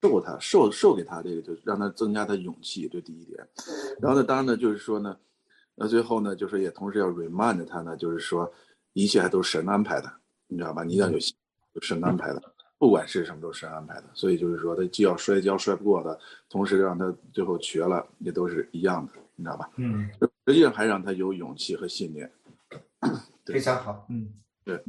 [0.00, 3.44] 授他授授给他这个，就是让他增加他勇气，这第一点。
[4.00, 5.16] 然后呢，当然呢，就是说呢，
[5.74, 8.48] 那最后呢，就是也同时要 remind 他呢，就是说
[8.92, 10.12] 一切还都是神安排的，
[10.46, 10.84] 你知道吧？
[10.84, 11.34] 你要有信，
[11.74, 12.40] 就神安排的，
[12.78, 14.04] 不管是什么都是神安排的。
[14.14, 19.70] 所以就是说，他既要摔跤摔不过的，同时让他最后瘸了，也都是一样的，你知道吧？
[19.76, 20.08] 嗯，
[20.46, 22.30] 实际上还让他有勇气和信念。
[23.44, 24.32] 非常好，嗯，
[24.64, 24.82] 对，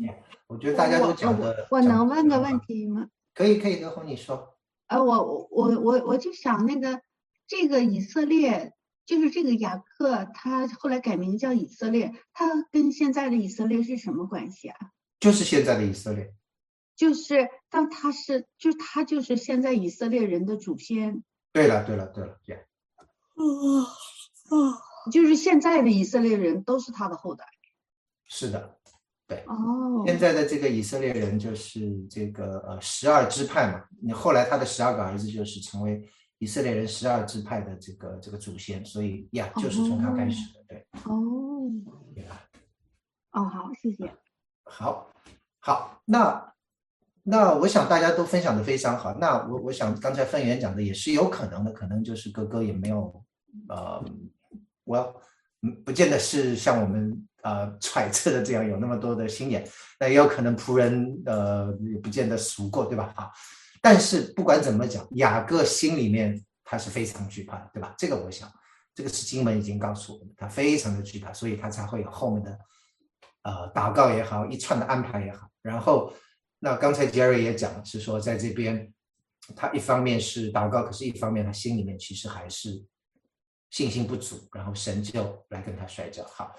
[0.47, 3.07] 我觉得大家都讲的，我能问个问题吗？
[3.33, 4.55] 可以可以，德宏你说，
[4.87, 7.01] 呃，我我我我就想那个
[7.47, 8.73] 这个以色列，
[9.05, 14.77] 就是这个雅克，他后来改名叫以色列，他跟现在的以色列是什么关系啊？
[15.19, 16.33] 就是现在的以色列，
[16.99, 22.65] 就是但他是，就他就是现在以色列人的祖先，对了对了对了，对，
[25.09, 27.45] 就是现在的以色列人都是他的后代。
[28.25, 28.77] 是的，
[29.25, 29.45] 对。
[29.47, 36.05] 哦，现在的这个以色列人就是这个呃十二支派嘛，你后来他的十二个儿子就是成为
[36.39, 41.71] 以色列人十二支派的这个这个祖先，所以呀，就是从他开始的，对，哦，
[42.13, 42.43] 对吧？
[43.31, 44.13] 哦，好，谢谢。
[44.65, 45.09] 好，
[45.59, 46.53] 好，那
[47.29, 49.13] 那我想大家都分享的非常好。
[49.19, 53.23] 那我我想刚才范源讲的也是有可能的，可能就是哥哥也没有，
[53.67, 54.03] 呃，
[54.83, 54.97] 我
[55.61, 59.63] 嗯不见得是像我们呃揣测的这样有那么多的心眼，
[59.99, 63.13] 那也有可能仆人呃也不见得熟过，对吧？
[63.15, 63.29] 啊，
[63.79, 67.93] 但是不管怎么讲，雅各心里面他是非常惧怕的，对吧？
[67.95, 68.51] 这个我想，
[68.95, 72.57] 这个是经文已经告诉我们，他非常的惧怕，所以他才会有后面的。
[73.43, 76.11] 呃，祷告也好，一串的安排也好，然后
[76.59, 78.93] 那刚才 Jerry 也讲是说，在这边
[79.55, 82.83] 他一方面是祷告，可是一方面他心里面其实还是
[83.69, 86.23] 信心不足，然后神就来跟他摔跤。
[86.25, 86.53] 好，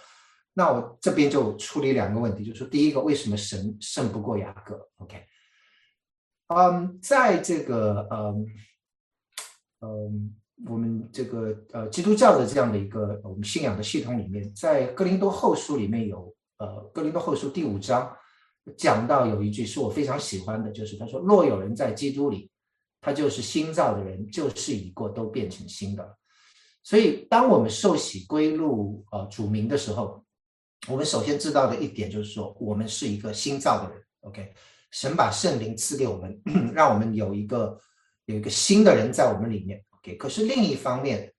[0.55, 5.25] 那我这边就处理两个问题，就是说第一个，为什么神胜不过雅各？OK，
[6.49, 8.47] 嗯，在这个嗯
[9.81, 10.37] 嗯
[10.67, 18.17] 我们这个呃基督教的这样的一个我们信仰的系统里面，在哥林多后书里面有呃哥林多后书第五章
[18.77, 22.51] 讲到有一句是我非常喜欢的，就是他说若有人在基督里，
[23.01, 26.17] 他就是新造的人，旧事已过，都变成新的了。
[26.83, 30.25] 所以当我们受洗归入呃主名的时候，
[30.89, 34.03] 我们首先知道的一点就是说，我们是一个新造的人。
[34.21, 34.53] OK，
[34.91, 36.41] 神把圣灵赐给我们，
[36.75, 37.79] 让我们有一个
[38.27, 39.83] 有一个新的人在我们里面。
[39.99, 41.33] OK，可是另一方面，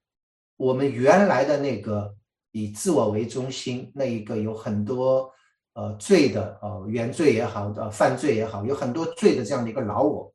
[0.57, 2.15] 我们原来的那个
[2.51, 5.31] 以自我为中心，那一个有很多
[5.73, 10.33] 呃罪的呃原罪也好，呃犯罪也好，有很多罪的这样的一个老我，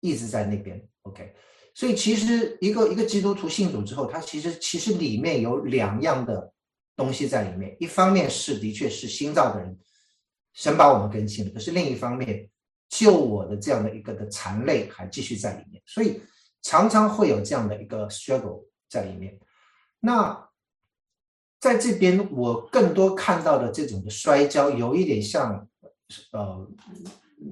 [0.00, 0.82] 一直在那边。
[1.02, 1.34] OK，
[1.74, 6.52] 所以其实一个一个基督徒信主之后，他其实其实里面有两样的
[6.96, 9.78] 东西在里面，一方面是的确是新造的人，
[10.52, 12.48] 神把我们更新了，可是另一方面
[12.88, 16.20] 救我的这样的一个的残类还继续在里面，所以。
[16.64, 19.36] 常常会有这样的一个 struggle 在里面。
[19.98, 20.48] 那
[21.62, 25.64] 在这边，我更多看到的这种的摔跤，有一点像，
[26.32, 26.68] 呃，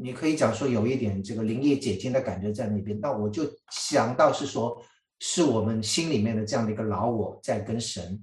[0.03, 2.99] 你可以讲说有一点这个灵异解经的感觉在那边。
[2.99, 4.83] 那我就想到是说，
[5.21, 8.21] 是我们心里面的这样的一个老我在跟神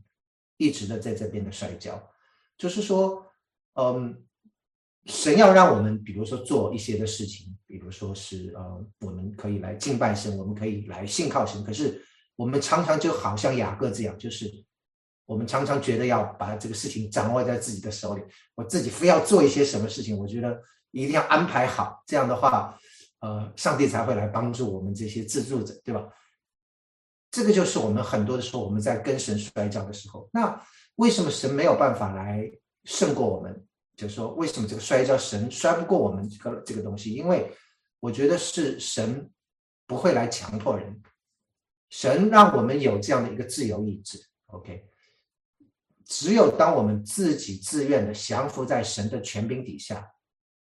[0.58, 1.98] 一直的在这边的摔跤，
[2.58, 3.26] 就是说，
[3.76, 4.22] 嗯。
[5.06, 11.64] 神要让我们，比如说做一些的事情，比如说是呃，我们可以来敬拜神，我们可以来信靠神。
[11.64, 12.04] 可是
[12.36, 14.52] 我们常常就好像雅各这样，就是
[15.28, 18.24] 我们常常觉得要把这个事情掌握在自己的手里，
[18.56, 20.60] 我自己非要做一些什么事情，我觉得
[20.90, 22.76] 一定要安排好，这样的话，
[23.20, 26.04] 呃，上帝才会来帮助我们这些自助者，对吧？
[27.30, 30.60] 这个就是我们很多的时候我们在跟神摔跤的时候，那
[30.96, 32.50] 为什么神没有办法来
[32.86, 33.64] 胜过我们？
[33.98, 37.14] 就是说，为什么这个摔跤神摔不过我们这个这个东西？
[37.14, 37.52] 因为
[38.00, 39.28] 我觉得是神
[39.88, 41.02] 不会来强迫人，
[41.90, 44.24] 神让我们有这样的一个自由意志。
[44.48, 44.86] OK，
[46.08, 50.08] 只有当我们自己自愿的降服在神的权柄底下，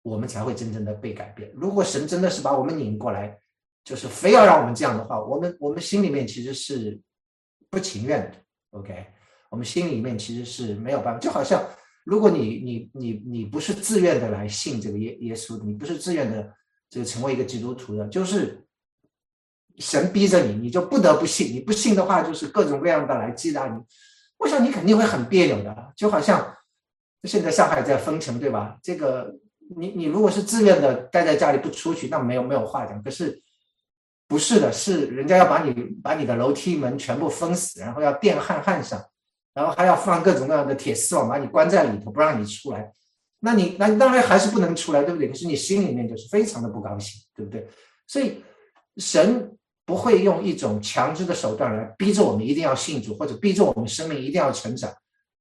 [0.02, 1.52] 我们才会真正的被改变。
[1.56, 3.38] 如果神真的是把我们拧过来，
[3.84, 7.00] 就是非要让我们这样的话，我们我们心里面其实是
[7.70, 8.34] 不情愿的。
[8.72, 9.06] OK，
[9.50, 11.64] 我们心里面其实是没有办法，就好像。
[12.04, 16.52] 如果你你你你不是自愿的来信这个耶耶稣，你不是自愿的
[16.90, 18.66] 这个成为一个基督徒的，就是
[19.78, 21.54] 神逼着你，你就不得不信。
[21.54, 23.80] 你不信的话，就是各种各样的来击打你。
[24.42, 26.58] 我想你肯定会很别扭的，就好像
[27.24, 28.78] 现在上海在封城，对吧？
[28.82, 29.34] 这个
[29.78, 33.02] 你你如果是自愿的待在家里不出去，那没有没有话讲。
[33.04, 33.42] 可是
[34.28, 35.72] 不是的，是人家要把你
[36.04, 39.02] 把你的楼梯门全部封死，然后要电焊焊上。
[39.54, 42.90] 然后还要放各种各样的铁丝网把你关在里头，不让你出来。
[43.42, 45.28] 那你那当然还是不能出来，对不对？
[45.28, 47.68] 可是你心里面就是非常的不高兴，对不对？
[48.08, 48.42] 所以
[48.96, 49.52] 神
[49.92, 54.90] 不会用一种强制的手段来逼着我们一定要信主，或者逼着我们生命一定要成长。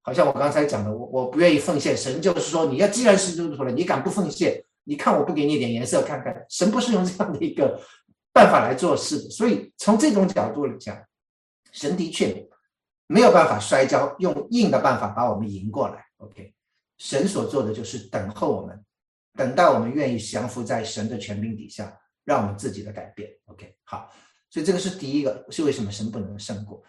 [0.03, 4.61] 好像我刚才讲的，我我不愿意奉献，神就是说，你要既然是基督徒了，你敢不奉献？
[4.83, 6.45] 你看我不给你点颜色看看？
[6.49, 7.81] 神不是用这样的一个
[8.33, 9.31] 办法来做事的。
[9.31, 11.01] 所以从这种角度来讲，
[11.71, 12.45] 神的确。
[13.07, 16.05] 没有办法摔跤，用硬的办法把我们赢过来。
[16.19, 16.55] OK，
[16.99, 18.85] 神所做的就是等候我们，
[19.37, 21.93] 等待我们愿意降服在神的权柄底下，
[22.25, 23.29] 让我们自己的改变。
[23.47, 24.09] OK，好，
[24.51, 26.83] 所以这个是第一个，是为什么神不能胜过？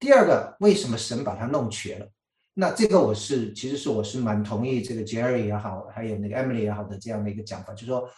[0.00, 2.08] 第二个，为什么神把它弄瘸了？
[2.54, 8.10] 那这个我是其实是我是蛮同意这个 Jerry 也好，还有那个 Emily 也好的这样的一个讲法，就是说，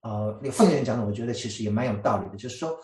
[0.00, 2.76] 呃，那个凤姐讲的，我觉得其实也蛮有道理的，就是说，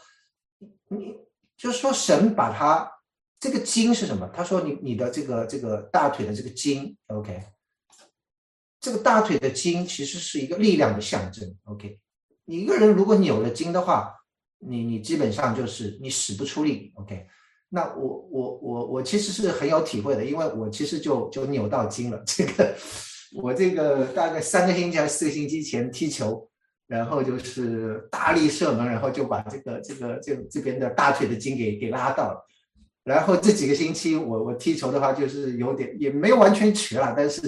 [0.89, 1.17] 你
[1.57, 2.93] 就是说神把它。
[3.39, 4.27] 这个筋是什么？
[4.35, 7.45] 他说：“你你的这个这个大腿的这个筋，OK，
[8.81, 12.01] 这个大腿的筋其实是一个力量的象征，OK。
[12.47, 14.16] 你一个人如果扭了筋的话，
[14.59, 17.27] 你你基本上就是你使不出力，OK。
[17.69, 22.23] 那我我我我其实是很有体会的，因为我其实就就扭到筋了。
[22.27, 22.75] 这个
[23.43, 26.49] 我这个大概三个星期还是四个星期前踢球，
[26.87, 32.47] 然后就是大力射门，然后就把这个这个这这边的大腿的筋给给拉到了。”
[33.05, 37.41] 然后这几个星期，我我踢球的话，就是有点也没有完全瘸了，但是，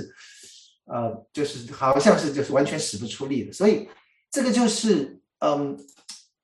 [0.87, 3.89] 呃，就是好像是就是完全使不出力的，所以
[4.31, 5.77] 这个就是嗯，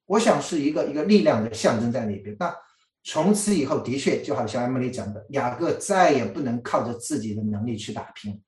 [0.06, 2.36] 我想是一个一个力量的象征在那边。
[2.38, 2.54] 那
[3.02, 8.42] 从此以后，的确就好像艾米丽讲的，雅各再也不能靠着自己的能力去打拼。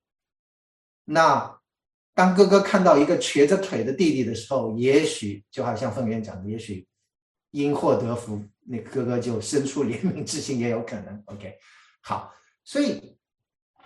[1.05, 1.59] 那
[2.15, 6.87] 当哥哥看到一个瘸着腿的弟弟的时候，也许就好像凤元讲的，也许
[7.51, 8.43] 因祸得福。
[8.69, 11.23] 那哥哥就生出怜悯之心也有可能。
[11.27, 11.55] OK，
[12.01, 12.33] 好，
[12.65, 13.17] 所以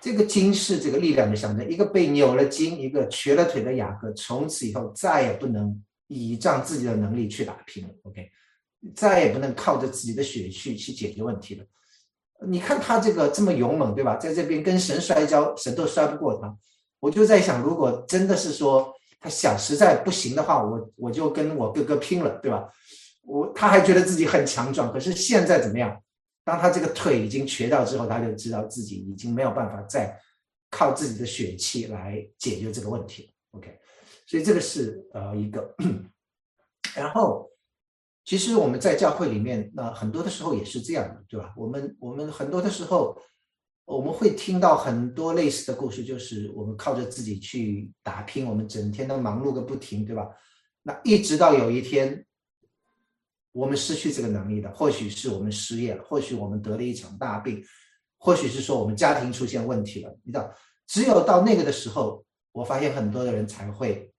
[0.00, 1.68] 这个筋是这个力量的象征。
[1.68, 7.88] 一个被扭了筋、一个瘸了腿的雅各，从此以后再也不能倚仗自己的能力去打拼。
[8.02, 8.30] OK，
[8.94, 11.64] 再也不能靠着自己的血去去解决问题了。
[12.46, 14.16] 你看他这个这么勇猛，对吧？
[14.16, 16.54] 在这边跟神摔跤，神都摔不过他。
[16.98, 22.68] 我就在想，如果真的是说他想实在不行的话，我我就跟我哥哥拼了，对吧？
[23.22, 26.02] 我他还觉得自己很强壮，可是现在怎么样？
[26.42, 30.18] 当他这个腿已经瘸掉之后，他就知道自己已经没有办法再
[30.70, 33.58] 靠自己的血气来解决这个问题了。
[33.58, 33.78] OK，
[34.30, 35.74] 所以这个是呃一个，
[36.94, 37.50] 然后。
[38.22, 41.52] 其实我们在教会里面，那很多的时候也是这样的，对吧？
[41.56, 43.18] 我们我们很多的时候，
[43.86, 50.28] 我们会听到很多类似的故事，就是我们靠着自己去打拼，我们整天都忙碌个不停，对吧？
[50.82, 52.24] 那一直到有一天，
[53.50, 57.60] 我们失去这个能力的，或许是我们失业了，或许我们得了一场大病，
[58.18, 60.54] 或许是说我们家庭出现问题了，你知道，
[60.86, 64.09] 只有到那个的时候，我发现很多的人才会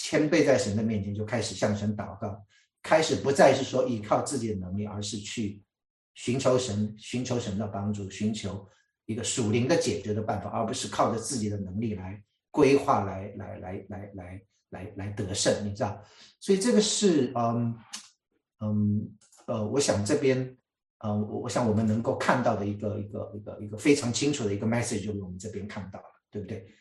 [0.00, 2.40] 谦卑在神的面前，就开始向神祷告。
[2.80, 5.60] 开始不再是说依靠自己的能力，而是去
[6.14, 8.66] 寻求神、寻求神的帮助，寻求
[9.06, 12.22] 一个属灵的解决的办法，而不是靠着自己的能力来
[12.52, 16.00] 规划、来、来、来、来、来、来、来得胜，你知道？
[16.38, 17.76] 所以这个是，嗯、
[18.60, 19.10] 嗯、
[19.48, 20.56] 呃，我想这边，
[20.98, 26.72] 嗯，我我想我们能够看到的一个、一个、一个、一个非常清楚的一个 message，就是我们这边看到了，对不对？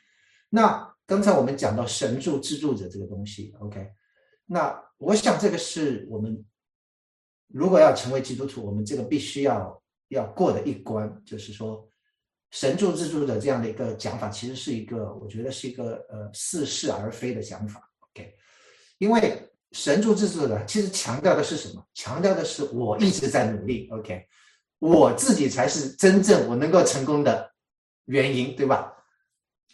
[0.50, 3.90] 那刚才我们讲到神助自助者这个东西，OK？
[4.46, 6.46] 那我想这个是我们
[7.48, 11.90] 如果要成为基督徒，我们这个必须要要过的一关，就是说
[12.52, 17.90] 神助自助的这样的一个讲法，其实是一个我觉得是一个呃似是而非的想法。
[18.12, 18.34] OK，
[18.98, 21.82] 因为神助自助的其实强调的是什么？
[21.94, 23.90] 强调的是我一直在努力。
[23.92, 24.28] OK，
[24.80, 27.50] 我自己才是真正我能够成功的
[28.06, 28.94] 原因，对吧？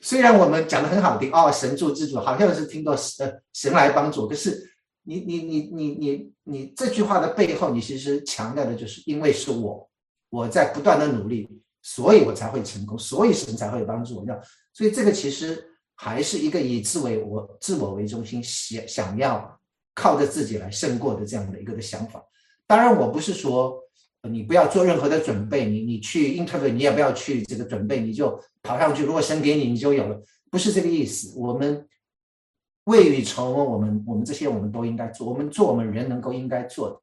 [0.04, 4.62] 虽然我们讲的很好听哦，神助自助，好像是听到神神来帮助，可是
[5.04, 9.90] 你你你你你你这句话的背后，你其实强调的就是因为是我
[10.30, 11.48] 我在不断的努力，
[11.82, 14.26] 所以我才会成功，所以神才会帮助我。
[14.74, 19.58] 所以这个其实还是一个以自为我自我为中心，想想要
[19.96, 22.22] 靠着自己来胜过的这样的一个的想法。
[22.68, 23.82] 当然，我不是说。
[24.30, 29.04] 你不要做任何的准备，你你去 interview，你也不要去这个准备，你就跑上去。
[29.04, 30.18] 如果神给你，你就有了，
[30.50, 31.38] 不是这个意思。
[31.38, 31.86] 我们
[32.86, 37.02] 未雨绸缪，我们我们这些我们都应该做，我们做我们人能够应该做的。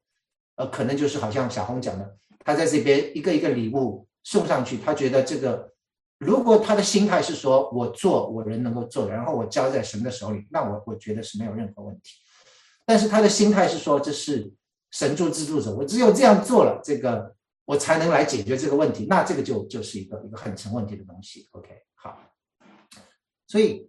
[0.57, 5.71] 呃，可能就是好像小红讲的，他在这边一个一个礼物送上去，他觉得这个，
[6.19, 12.15] 如果他的心态是说我做我人能够做，然后我交在神的手里，那我我觉得是没有任何问题。
[12.87, 14.51] 但是他的心态是说这是。
[14.91, 17.35] 神助自助者，我只有这样做了，这个
[17.65, 19.07] 我才能来解决这个问题。
[19.09, 21.49] 那这个就就是一个一个很成问题的东西。
[21.53, 22.19] OK，好。
[23.47, 23.89] 所以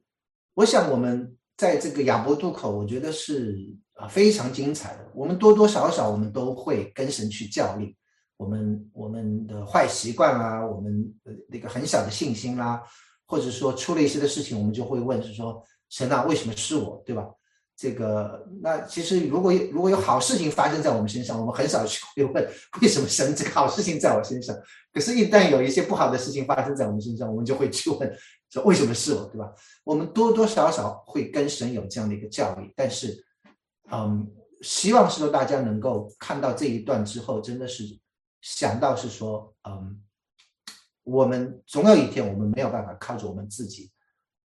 [0.54, 3.58] 我想我们在这个亚伯渡口，我觉得是
[3.94, 5.08] 啊非常精彩的。
[5.14, 7.96] 我们多多少少我们都会跟神去较力，
[8.38, 12.82] 我们我们的坏习惯啦，我们的那个很小的信心啦，
[13.26, 17.28] 或者说出了一些的事情，我们就会问是说神啊，为什么是我，对吧？
[17.82, 22.48] 这个，那其实如果有如果有好事情发生在我们身上，我们很少去 会问
[22.80, 24.56] 为什么神这个好事情在我身上。
[24.94, 28.16] 可是，一旦有一些不好的事情发生在我们身上，我们就会去问
[28.52, 29.52] 说为什么是我，对吧？
[29.84, 32.72] 我们多多少少会跟神有这样的一个教育。
[32.76, 33.26] 但是，
[33.92, 37.84] 嗯，希望是说大家能够看到这一段之后，真的是
[38.42, 40.00] 想到是说，嗯，
[41.02, 43.90] 我们总有一天我们没有办法靠着我们自己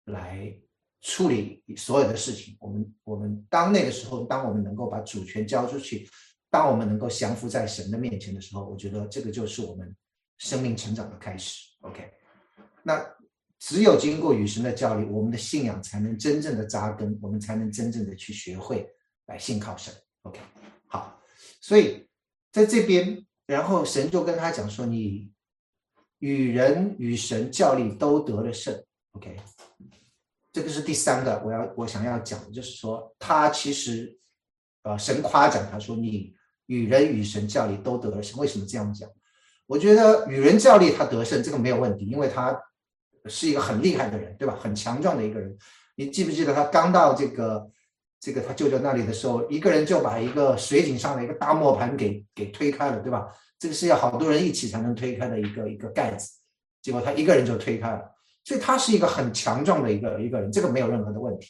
[0.07, 0.59] 来。
[1.03, 6.09] 处理所有的事情，我们我们当那个时候，当我们能够把主权交出去，
[6.51, 9.94] 当我们能够降服在神的面前的时候，我觉得这个就是我们
[10.38, 11.70] 生命成长的开始。
[11.82, 12.11] OK，
[12.82, 13.07] 那
[13.59, 18.88] 只有经过与神的教育，我们的信仰才能真正的扎根，我们才能真正的去学会
[19.26, 19.94] 来信靠神。
[20.22, 20.40] OK，
[20.88, 21.20] 好，
[21.61, 22.05] 所以
[22.51, 25.30] 在这边，然后神就跟他讲说：“你
[26.18, 28.74] 与人与神教力都得了胜。
[29.12, 29.36] ”OK。
[30.57, 34.19] 这个是第三个，我要我想要讲的，就是说他其实，
[34.85, 36.35] 呃，神夸奖他说你
[36.65, 38.41] 与人与神教力都得胜。
[38.41, 39.07] 为什么这样讲？
[39.67, 42.59] 我觉得与人教力他得胜这个没有问题，因为他
[43.27, 44.57] 是一个很厉害的人，对吧？
[44.59, 45.55] 很强壮的一个人。
[45.95, 47.71] 你记不记得他刚到这个
[48.19, 53.27] 这个他舅舅那里的时候，一个人就把一个水井上的一个大磨盘给给推开了，对吧？
[53.59, 56.33] 这个是要好多人一起才能推开的一个一个盖子，
[56.81, 58.16] 结果他一个人就推开了。
[58.47, 61.49] 所以他是一个很强壮的一个一个人，这个没有任何的问题。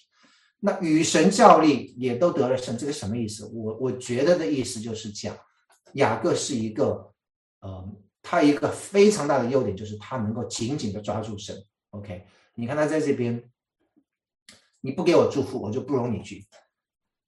[0.59, 3.45] 那与神较力也都得了胜，这个什么意思？
[3.53, 5.37] 我我觉得的意思就是讲，
[5.93, 7.13] 雅各是一个，
[7.61, 7.87] 呃，
[8.23, 11.55] 他一个非常大的优点就是他能够紧紧的抓住神。
[11.91, 12.25] OK，
[12.55, 13.45] 你看他在这边，
[14.81, 16.47] 你不给我祝福，我就不容你去。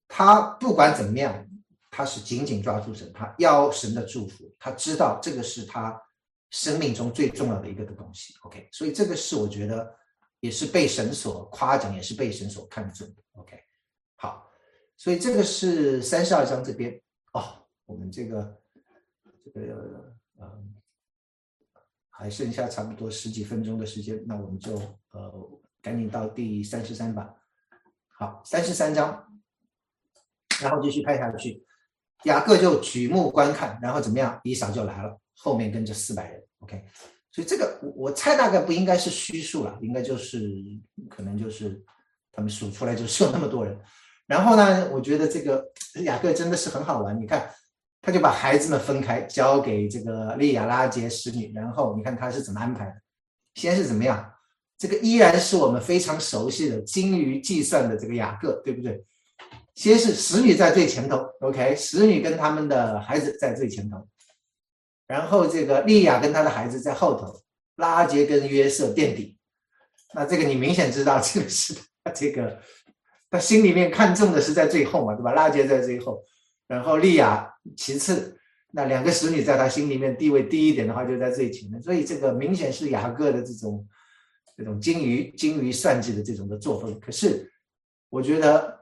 [0.09, 1.47] 他不管怎么样，
[1.91, 6.01] 他是紧紧抓住神，他要神的祝福，他知道这个是他
[6.51, 8.35] 生命中最重要的一个的东西。
[8.43, 9.95] OK，所以这个是我觉得
[10.41, 13.15] 也是被神所夸奖，也是被神所看重的。
[13.33, 13.61] OK，
[14.17, 14.51] 好，
[14.97, 17.01] 所以这个是三十二章这边
[17.33, 18.63] 哦，我们这个
[19.45, 20.65] 这个呃，
[22.11, 24.75] 还剩下差不多十几分钟的时间，那我们就
[25.11, 27.35] 呃赶紧到第三十三吧。
[28.09, 29.41] 好，三十三章，
[30.61, 31.65] 然后继续看下去。
[32.25, 34.41] 雅各就举目观看，然后怎么样？
[34.45, 36.43] 以扫就来了，后面跟着四百人。
[36.61, 36.85] OK，
[37.31, 40.51] 所以这个我我猜大概不应该是虚数了，应该就是
[41.09, 41.81] 可能就是
[42.33, 43.79] 他们数出来就是那么多人。
[44.27, 45.65] 然后呢，我觉得这个
[46.03, 47.19] 雅各真的是很好玩。
[47.19, 47.49] 你看，
[48.03, 51.53] 他就把孩子们分开，交给这个利亚拉杰使女。
[51.55, 52.95] 然后你看他是怎么安排的？
[53.55, 54.33] 先是怎么样？
[54.77, 59.05] 这个依然是我们非常熟悉的精于计算的这个雅各，对不对？
[59.79, 64.09] 先是使女在最前头，OK，使女跟他们的孩子在最前头，
[65.07, 67.41] 然后这个利亚跟他的孩子在后头，
[67.77, 69.39] 拉杰跟约瑟垫底。
[70.15, 72.61] 那这个你明显知道，这个是他这个
[73.31, 75.31] 他心里面看重的是在最后嘛，对吧？
[75.31, 76.25] 拉杰在最后，
[76.67, 78.37] 然后利亚其次，
[78.73, 81.81] 那两个使女在他心里面地位低一点的话，就在最前面。
[81.81, 83.87] 所以这个明显是雅各的这种
[84.57, 86.99] 这种精于精于算计的这种的作风。
[86.99, 87.49] 可是
[88.11, 88.77] 我觉得。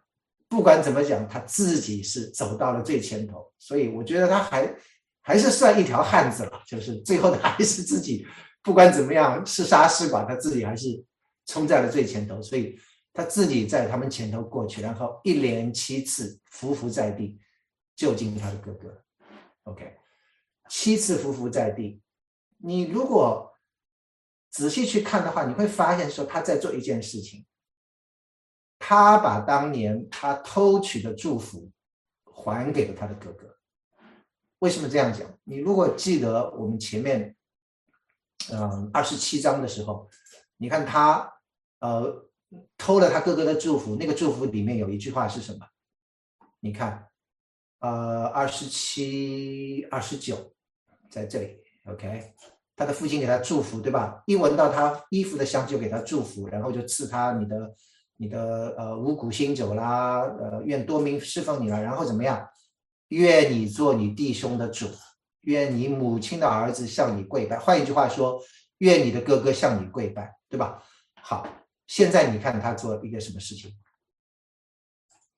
[0.49, 4.75] 不管怎么讲，他自己是走到了最前头，所以我觉得他还
[5.21, 6.63] 还是算一条汉子了。
[6.67, 8.25] 就是最后他还是自己，
[8.63, 11.05] 不管怎么样是杀是剐，他自己还是
[11.47, 12.79] 冲在了最前头，所以
[13.13, 17.39] 他自己在他们前头过去，然后一连七次匍匐在地，
[17.97, 19.03] 救进他的哥哥。
[19.65, 19.97] OK，
[20.69, 22.01] 七次匍匐在地，
[22.59, 23.53] 你如果
[24.51, 27.45] 仔细去看的话，你会发现说他在做一件事情。
[28.89, 31.69] 他把当年他偷取的祝福
[32.33, 33.53] 还给了他的哥哥。
[34.61, 35.29] 为什么这样讲？
[35.43, 37.35] 你如果记得我们前面，
[38.53, 40.09] 嗯，二十七章的时候，
[40.57, 41.29] 你看他
[41.81, 42.29] 呃
[42.79, 45.67] 偷了他哥哥的祝福，那个祝福里面有一句话是什么？
[46.61, 47.09] 你看，
[47.81, 50.55] 呃，二十七、二十九
[51.11, 52.35] 在这里，OK，
[52.77, 54.23] 他的父亲给他祝福，对吧？
[54.27, 57.75] 一闻到他衣服的香就给他祝福，然后就赐他你的。
[58.17, 62.49] 你的呃五谷新酒啦，呃愿多名侍奉你了，然后怎么样？
[63.09, 64.89] 愿你做你弟兄的主，
[65.43, 67.59] 愿你母亲的儿子向你跪拜。
[67.59, 68.43] 换一句话说，
[68.79, 70.83] 愿你的哥哥向你跪拜，对吧？
[71.23, 71.47] 好，
[71.87, 73.73] 现在你看他做了一个什么事情？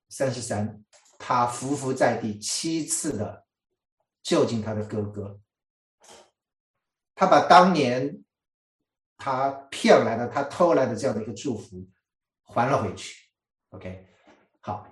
[0.08, 0.82] 三十三，
[1.18, 3.44] 他匍匐在地七次的
[4.22, 5.38] 就近他的哥哥，
[7.14, 8.24] 他把当年
[9.18, 11.86] 他骗来的、他偷来的这样的一个祝福。
[12.48, 13.14] 还了回去
[13.70, 14.06] ，OK，
[14.60, 14.86] 好，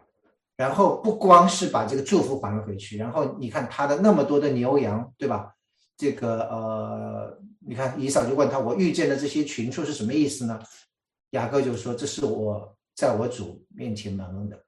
[0.57, 5.55] 然后不光是把这个祝福还了回去，然后你看他的那么多的牛羊，对吧？
[5.97, 10.63] 这个呃，你看以扫就问他，我遇见的这些群畜是什么意思呢？
[11.31, 14.63] 雅各就说，这是我在我主面前蒙的。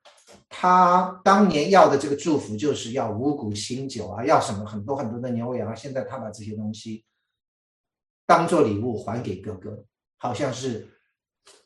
[0.49, 7.05] 他当年要的这个祝福就是要五谷新酒啊，要什么很多很多的牛羊，现在他把这些东西
[8.27, 9.85] 当做礼物还给哥哥，
[10.17, 10.89] 好像是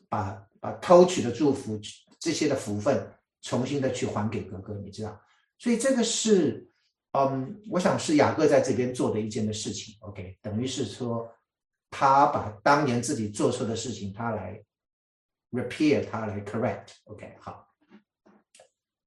[0.09, 0.45] 把。
[0.63, 1.77] 把偷取的祝福
[2.17, 3.05] 这些的福分
[3.41, 5.21] 重新的去还给哥哥，你知道，
[5.59, 6.65] 所以这个是，
[7.11, 9.93] 嗯，我想是雅各在这边做的一件的事情。
[9.99, 11.29] OK，等于是说
[11.89, 14.63] 他把当年自己做错的事情，他来
[15.51, 16.93] repair，他来 correct。
[17.07, 17.67] OK，好，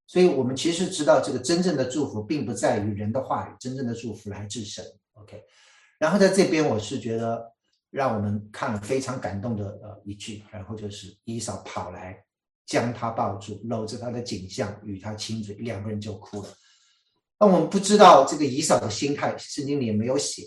[0.07, 4.85] 所以我们其实知道，这个真正的祝福并不在于人的话语，真正的祝福来自神。
[5.15, 5.43] OK，
[5.99, 7.56] 然后在这边我是觉得。
[7.97, 12.23] 让我们看了非常感动的呃一句，然后就是伊嫂跑来
[12.67, 16.49] 将他抱住，搂着他的颈项与他亲嘴，两个人就哭了。
[17.41, 20.43] 那我们不知道这个姨嫂的心态，圣经里也没有写，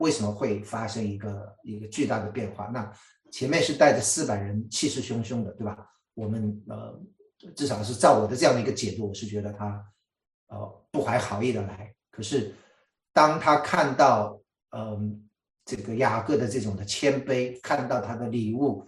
[0.00, 2.66] 为什么会发生一个一个巨大的变化？
[2.66, 2.92] 那
[3.30, 5.78] 前面是带着四百人，气势汹汹的，对吧？
[6.12, 7.00] 我们呃
[7.56, 9.82] 至少是照我的这样的一个解读，我是觉得他
[10.48, 11.90] 呃不怀好意的来。
[12.10, 12.54] 可是
[13.14, 14.38] 当他看到
[14.76, 15.26] 嗯。
[15.74, 18.86] 这个雅各的这种的谦卑，看到他的礼物，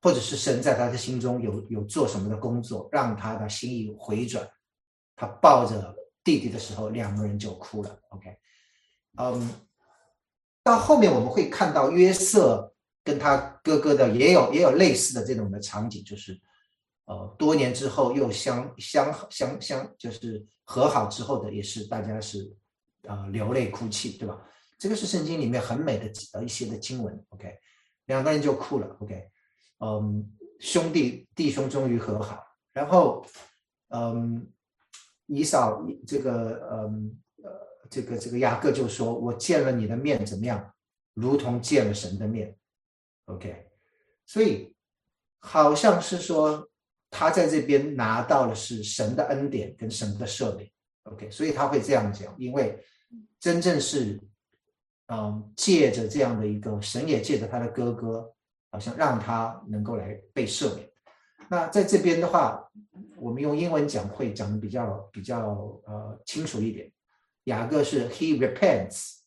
[0.00, 4.48] 或者是神在他的心中有有做什么的工作，让他的心意回转。
[5.16, 5.92] 他抱着
[6.22, 7.98] 弟弟的时候，两个人就哭了。
[8.10, 8.36] OK，
[9.18, 9.50] 嗯，
[10.62, 16.40] 到后面我们会看到约瑟跟他哥哥的也有也有类似的这种的场景，就是
[17.06, 22.56] 呃多年之后又相相相相就是和好之后的，也是大家是
[23.02, 24.40] 呃流泪哭泣，对吧？
[24.84, 27.58] 这个是圣经里面很美的呃一些的经文，OK，
[28.04, 29.26] 两个人就哭了，OK，
[29.78, 30.30] 嗯，
[30.60, 33.24] 兄弟弟兄终于和好，然后，
[33.88, 34.46] 嗯，
[35.24, 37.50] 以扫这个嗯呃
[37.88, 40.74] 这个这个雅各就说：“我见了你的面怎么样，
[41.14, 42.54] 如同见了神的面。
[43.24, 43.66] ”OK，
[44.26, 44.76] 所以
[45.38, 46.68] 好像是说
[47.08, 50.70] 他在这边拿到的是神的恩典跟神的赦免。
[51.04, 52.78] OK，所以他会这样讲，因为
[53.40, 54.20] 真正是
[55.08, 58.32] 嗯借着这样的一个神也借着他的哥哥，
[58.70, 60.88] 好像让他能够来被赦免。
[61.48, 62.66] 那在这边的话，
[63.16, 66.90] 我们用英文讲会讲的比较比较呃清楚一点。
[67.44, 69.18] 雅各是 he repents，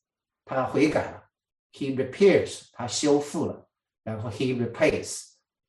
[0.43, 1.23] 他悔改了
[1.73, 3.67] ；he repairs，他修复了；
[4.03, 5.21] 然后 he repays，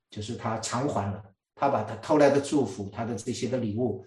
[0.09, 1.22] 就是他偿还了。
[1.54, 4.06] 他把他偷来的祝福，他的这些的礼物，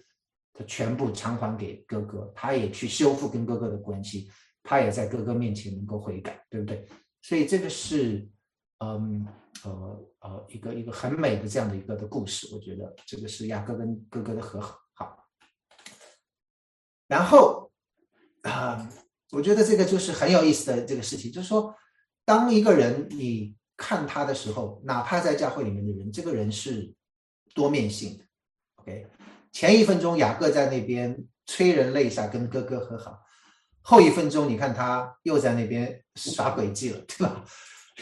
[0.52, 2.32] 他全部偿还给哥哥。
[2.34, 4.28] 他也去修复跟哥哥的关系，
[4.62, 6.86] 他也在哥哥面前能够悔改，对不对？
[7.20, 8.28] 所以这个是
[8.78, 9.26] 嗯。
[9.64, 15.24] 呃呃，一个一个很美的这样的一个的故事，我觉得这个是雅各跟哥哥的和好。
[17.06, 17.70] 然后
[18.42, 18.90] 啊，
[19.30, 21.72] 我觉得这个就是很有意思的这个事情，就是说，
[22.24, 26.92] 当一个人你看他的时候，哪怕在教会里面的人，这个人是
[27.54, 28.24] 多面性的。
[28.76, 29.06] OK，
[29.52, 33.21] 前一分钟雅各在那边催人泪下跟哥哥和好，
[33.82, 37.44] 后一分钟你看他又在那边耍诡计了， 对吧？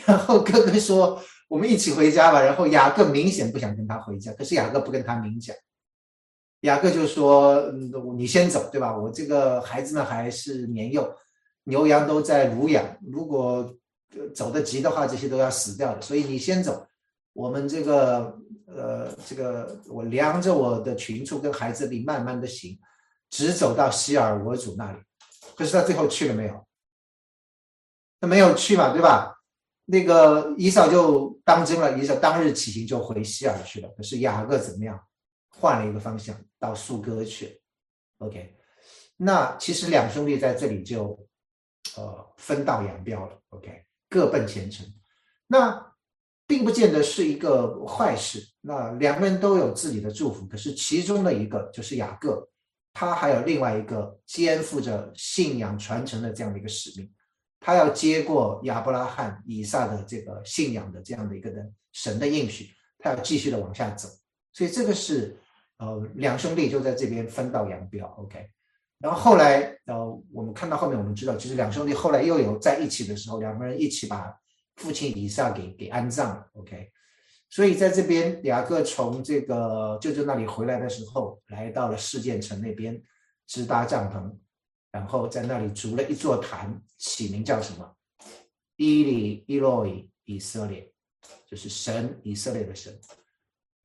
[0.07, 1.21] 然后哥哥说。
[1.51, 2.41] 我们一起回家吧。
[2.41, 5.53] 然后雅各明显不想跟他回家，可是雅各不跟他明讲。
[6.61, 7.61] 雅各就说：“，
[8.17, 8.97] 你先走，对吧？
[8.97, 11.13] 我这个孩子呢还是年幼，
[11.65, 13.75] 牛羊都在乳养，如果
[14.33, 16.01] 走得急的话，这些都要死掉的。
[16.01, 16.87] 所以你先走，
[17.33, 22.79] 我们这个呃，这个我量着我的群畜跟孩子里慢慢的行，
[23.29, 24.99] 直走到希尔我主那里。
[25.57, 26.67] 可是他最后去了没有？
[28.21, 29.37] 他没有去嘛，对吧？”
[29.87, 33.89] 那个以扫就当真了，以扫当日起行就回希尔去了。
[33.97, 35.01] 可是雅各怎么样？
[35.49, 37.61] 换了一个方向，到苏哥去。
[38.19, 38.57] OK，
[39.17, 41.27] 那其实两兄弟在这里就
[41.97, 43.37] 呃分道扬镳了。
[43.49, 44.87] OK，各奔前程。
[45.49, 45.93] 那
[46.47, 48.47] 并不见得是一个坏事。
[48.61, 52.49] 那两个人都有自己的祝福，可是其中的一个就是雅各，
[52.93, 57.11] 他还有另外一个肩负着信仰传承的这样的一个使命。
[57.63, 64.09] 他要接过亚伯拉罕、以撒的这个信仰的这样的一个的神的应许，他要继续的往下走，
[64.53, 65.39] 所以这个是
[65.77, 68.49] 呃两兄弟就在这边分道扬镳，OK。
[68.99, 74.35] 然后后来呃我们看到后面我们知道，其实两兄弟后来又有在一起的时候，两个人一起把
[74.77, 76.91] 父亲以撒给给安葬了，OK。
[77.51, 83.03] 所以在这边雅各从这个舅舅那里回来的时候，来到了事件城那边
[83.47, 84.39] 支搭帐篷。
[84.93, 87.97] 然后在那里筑了一座坛，起名叫什么？
[88.75, 90.93] 伊里伊洛伊以色列，
[91.47, 92.99] 就是神以色列的神。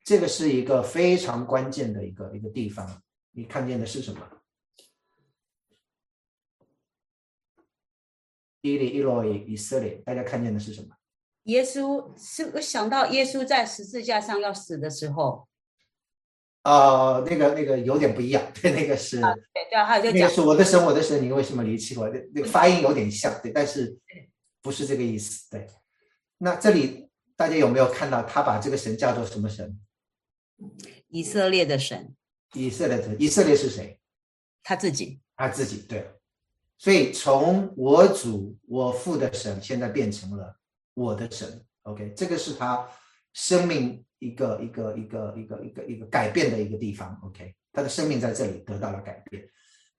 [0.03, 3.03] 这个是一个非常关键的一个一个地方。
[3.31, 4.27] 你看见的是什么？
[8.61, 10.94] 伊里伊洛伊以色列，大家看见的是什么？
[11.45, 15.47] 耶稣是我想到耶稣在十字架上要死的时候。
[16.63, 22.09] 呃，那个那个有点不一样， 对，那个是，对对，还有就那个是我的神，我的神，你为什么离弃我？
[22.09, 23.95] 那那个发音有点像，对，但是
[24.63, 25.67] 不是这个意思，对。
[26.39, 29.79] 那这里大家有没有看到他把这个神叫做什么神？
[31.09, 32.15] 以色列的神。
[32.53, 33.99] 以色列的，以色列是谁？
[34.63, 35.19] 他自己。
[35.35, 36.09] 他自己，对。
[36.79, 40.57] 所以从我主我父的神，现在变成了
[40.95, 41.63] 我的神。
[41.83, 42.89] OK，这个是他
[43.33, 44.03] 生命。
[44.19, 49.47] 一个一个一个一个一个一个改变的一个地方，OK，他的生命在这里得到了改变。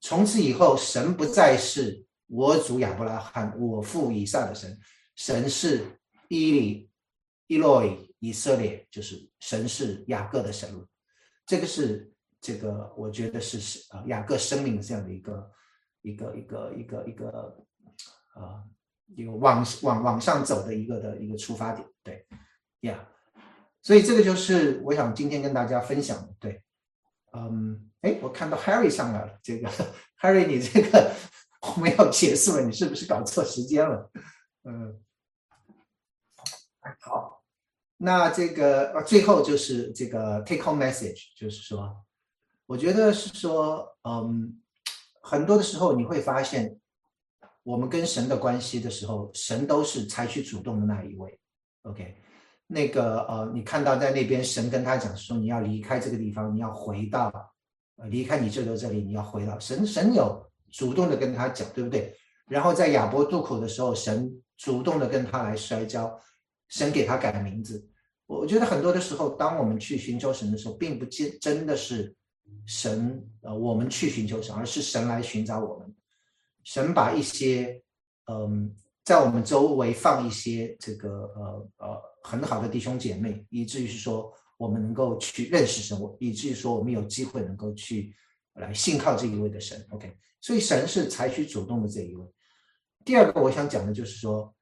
[0.01, 4.77] 从此以后，神不再是我主亚伯拉罕、我父以撒的神，
[5.15, 5.85] 神是
[6.29, 6.91] 伊利、
[7.47, 10.69] 伊洛伊、以色列，就是神是雅各的神。
[11.47, 15.51] 这个是这个，我觉得是是啊，雅各生命的这样的一个
[16.03, 17.65] 一个一个一个一个
[18.35, 18.65] 啊，
[19.15, 22.27] 一个往往往上走的一个的一个出发点，对，
[22.81, 23.09] 呀。
[23.83, 26.61] 所以这个就是我想今天跟大家分享的，对，
[27.33, 29.71] 嗯，哎，我看到 Harry 上来了，这个
[30.21, 31.13] Harry，你这个
[31.61, 34.11] 我们要结束了，你是不是搞错时间了？
[34.65, 35.01] 嗯，
[36.99, 37.45] 好，
[37.99, 42.05] 那这个呃最后就是这个 take home message，就是说，
[42.67, 44.61] 我觉得是说，嗯，
[45.23, 46.77] 很多的时候你会发现，
[47.67, 51.37] 我们跟神的关系的时候，神都是采取主动的那一位
[51.83, 52.17] ，OK。
[52.69, 57.33] 那个呃，你看到在那边，神跟他讲说，你要离开这个地方，你要回到，
[58.09, 62.15] 离开你舅舅这里，你要回到神，神有主动的跟他讲，对不对？
[62.49, 66.17] 然后在亚伯渡口的时候，神主动的跟他来摔跤，
[66.69, 67.85] 神给他改名字。
[68.27, 72.15] 我觉得很多的时候，当我们去寻求神的时候，并不见真的是
[72.65, 75.86] 神呃我们去寻求神，而是神来寻找我们。
[76.67, 77.81] 神把一些
[78.27, 88.13] 嗯在我们周围放一些这个呃呃很好的弟兄姐妹，以至于是说我们能够去认识神，我以至于说我们有机会能够去
[88.55, 89.87] 来信靠这一位的神。
[89.91, 92.27] OK，所以神是采取主动的这一位。
[93.05, 94.53] 第二个我想讲的就是说，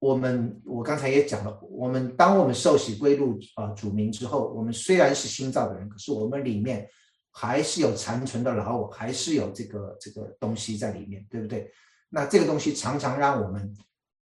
[0.00, 6.90] 我们我刚才也讲了，我们当我们受洗归入啊主名之后，我们虽然是新造的人，可是我们里面
[7.36, 11.68] 还是有残存的老我，还是有这个这个东西在里面，对不对？
[12.08, 13.76] 那这个东西常常让我们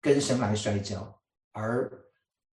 [0.00, 1.20] 跟神来摔跤，
[1.52, 1.92] 而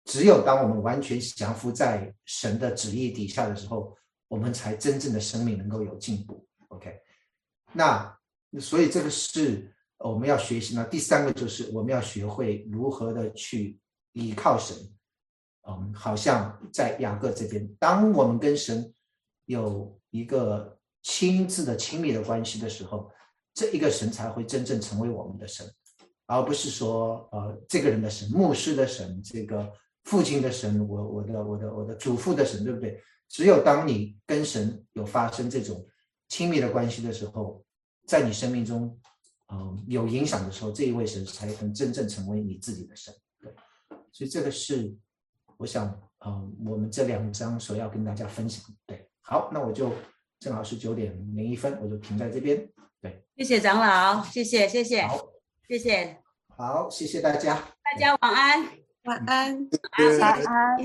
[0.04, 3.96] 只有当我们完全降服在神的旨意底下的时候，
[4.28, 6.46] 我们才真正的生命能够有进步。
[6.68, 6.96] OK，
[7.72, 8.16] 那
[8.60, 10.84] 所以这个是我们要学习呢。
[10.84, 13.80] 第三个就是我们要学会如何的去
[14.12, 14.76] 依靠神。
[15.68, 18.94] 嗯，好像在雅各这边，当我们跟神
[19.46, 23.10] 有一个亲自的亲密的关系的时候，
[23.54, 25.66] 这一个神才会真正成为我们的神，
[26.26, 29.72] 而不是说呃这个人的神、牧师的神、这个
[30.04, 33.02] 父亲的神、我我的我的我的祖父的神，对不对？
[33.28, 35.84] 只有当你跟神有发生这种
[36.28, 37.64] 亲密的关系的时候，
[38.06, 38.96] 在你生命中，
[39.52, 43.12] 嗯，有影响的时候，这一位神才能真正成为你自己的神。
[43.40, 43.52] 对，
[44.12, 44.94] 所以这个是
[45.56, 45.88] 我想，
[46.24, 48.62] 嗯，我们这两章所要跟大家分享。
[48.86, 49.92] 对，好，那我就
[50.38, 52.56] 正好是九点零一分，我就停在这边。
[53.02, 55.18] 对，谢谢长老，谢谢谢谢好，
[55.66, 56.16] 谢谢
[56.56, 57.60] 好，谢谢大家。
[57.82, 58.64] 大家晚安，
[59.02, 59.68] 晚安。
[59.98, 60.78] 晚安，晚安。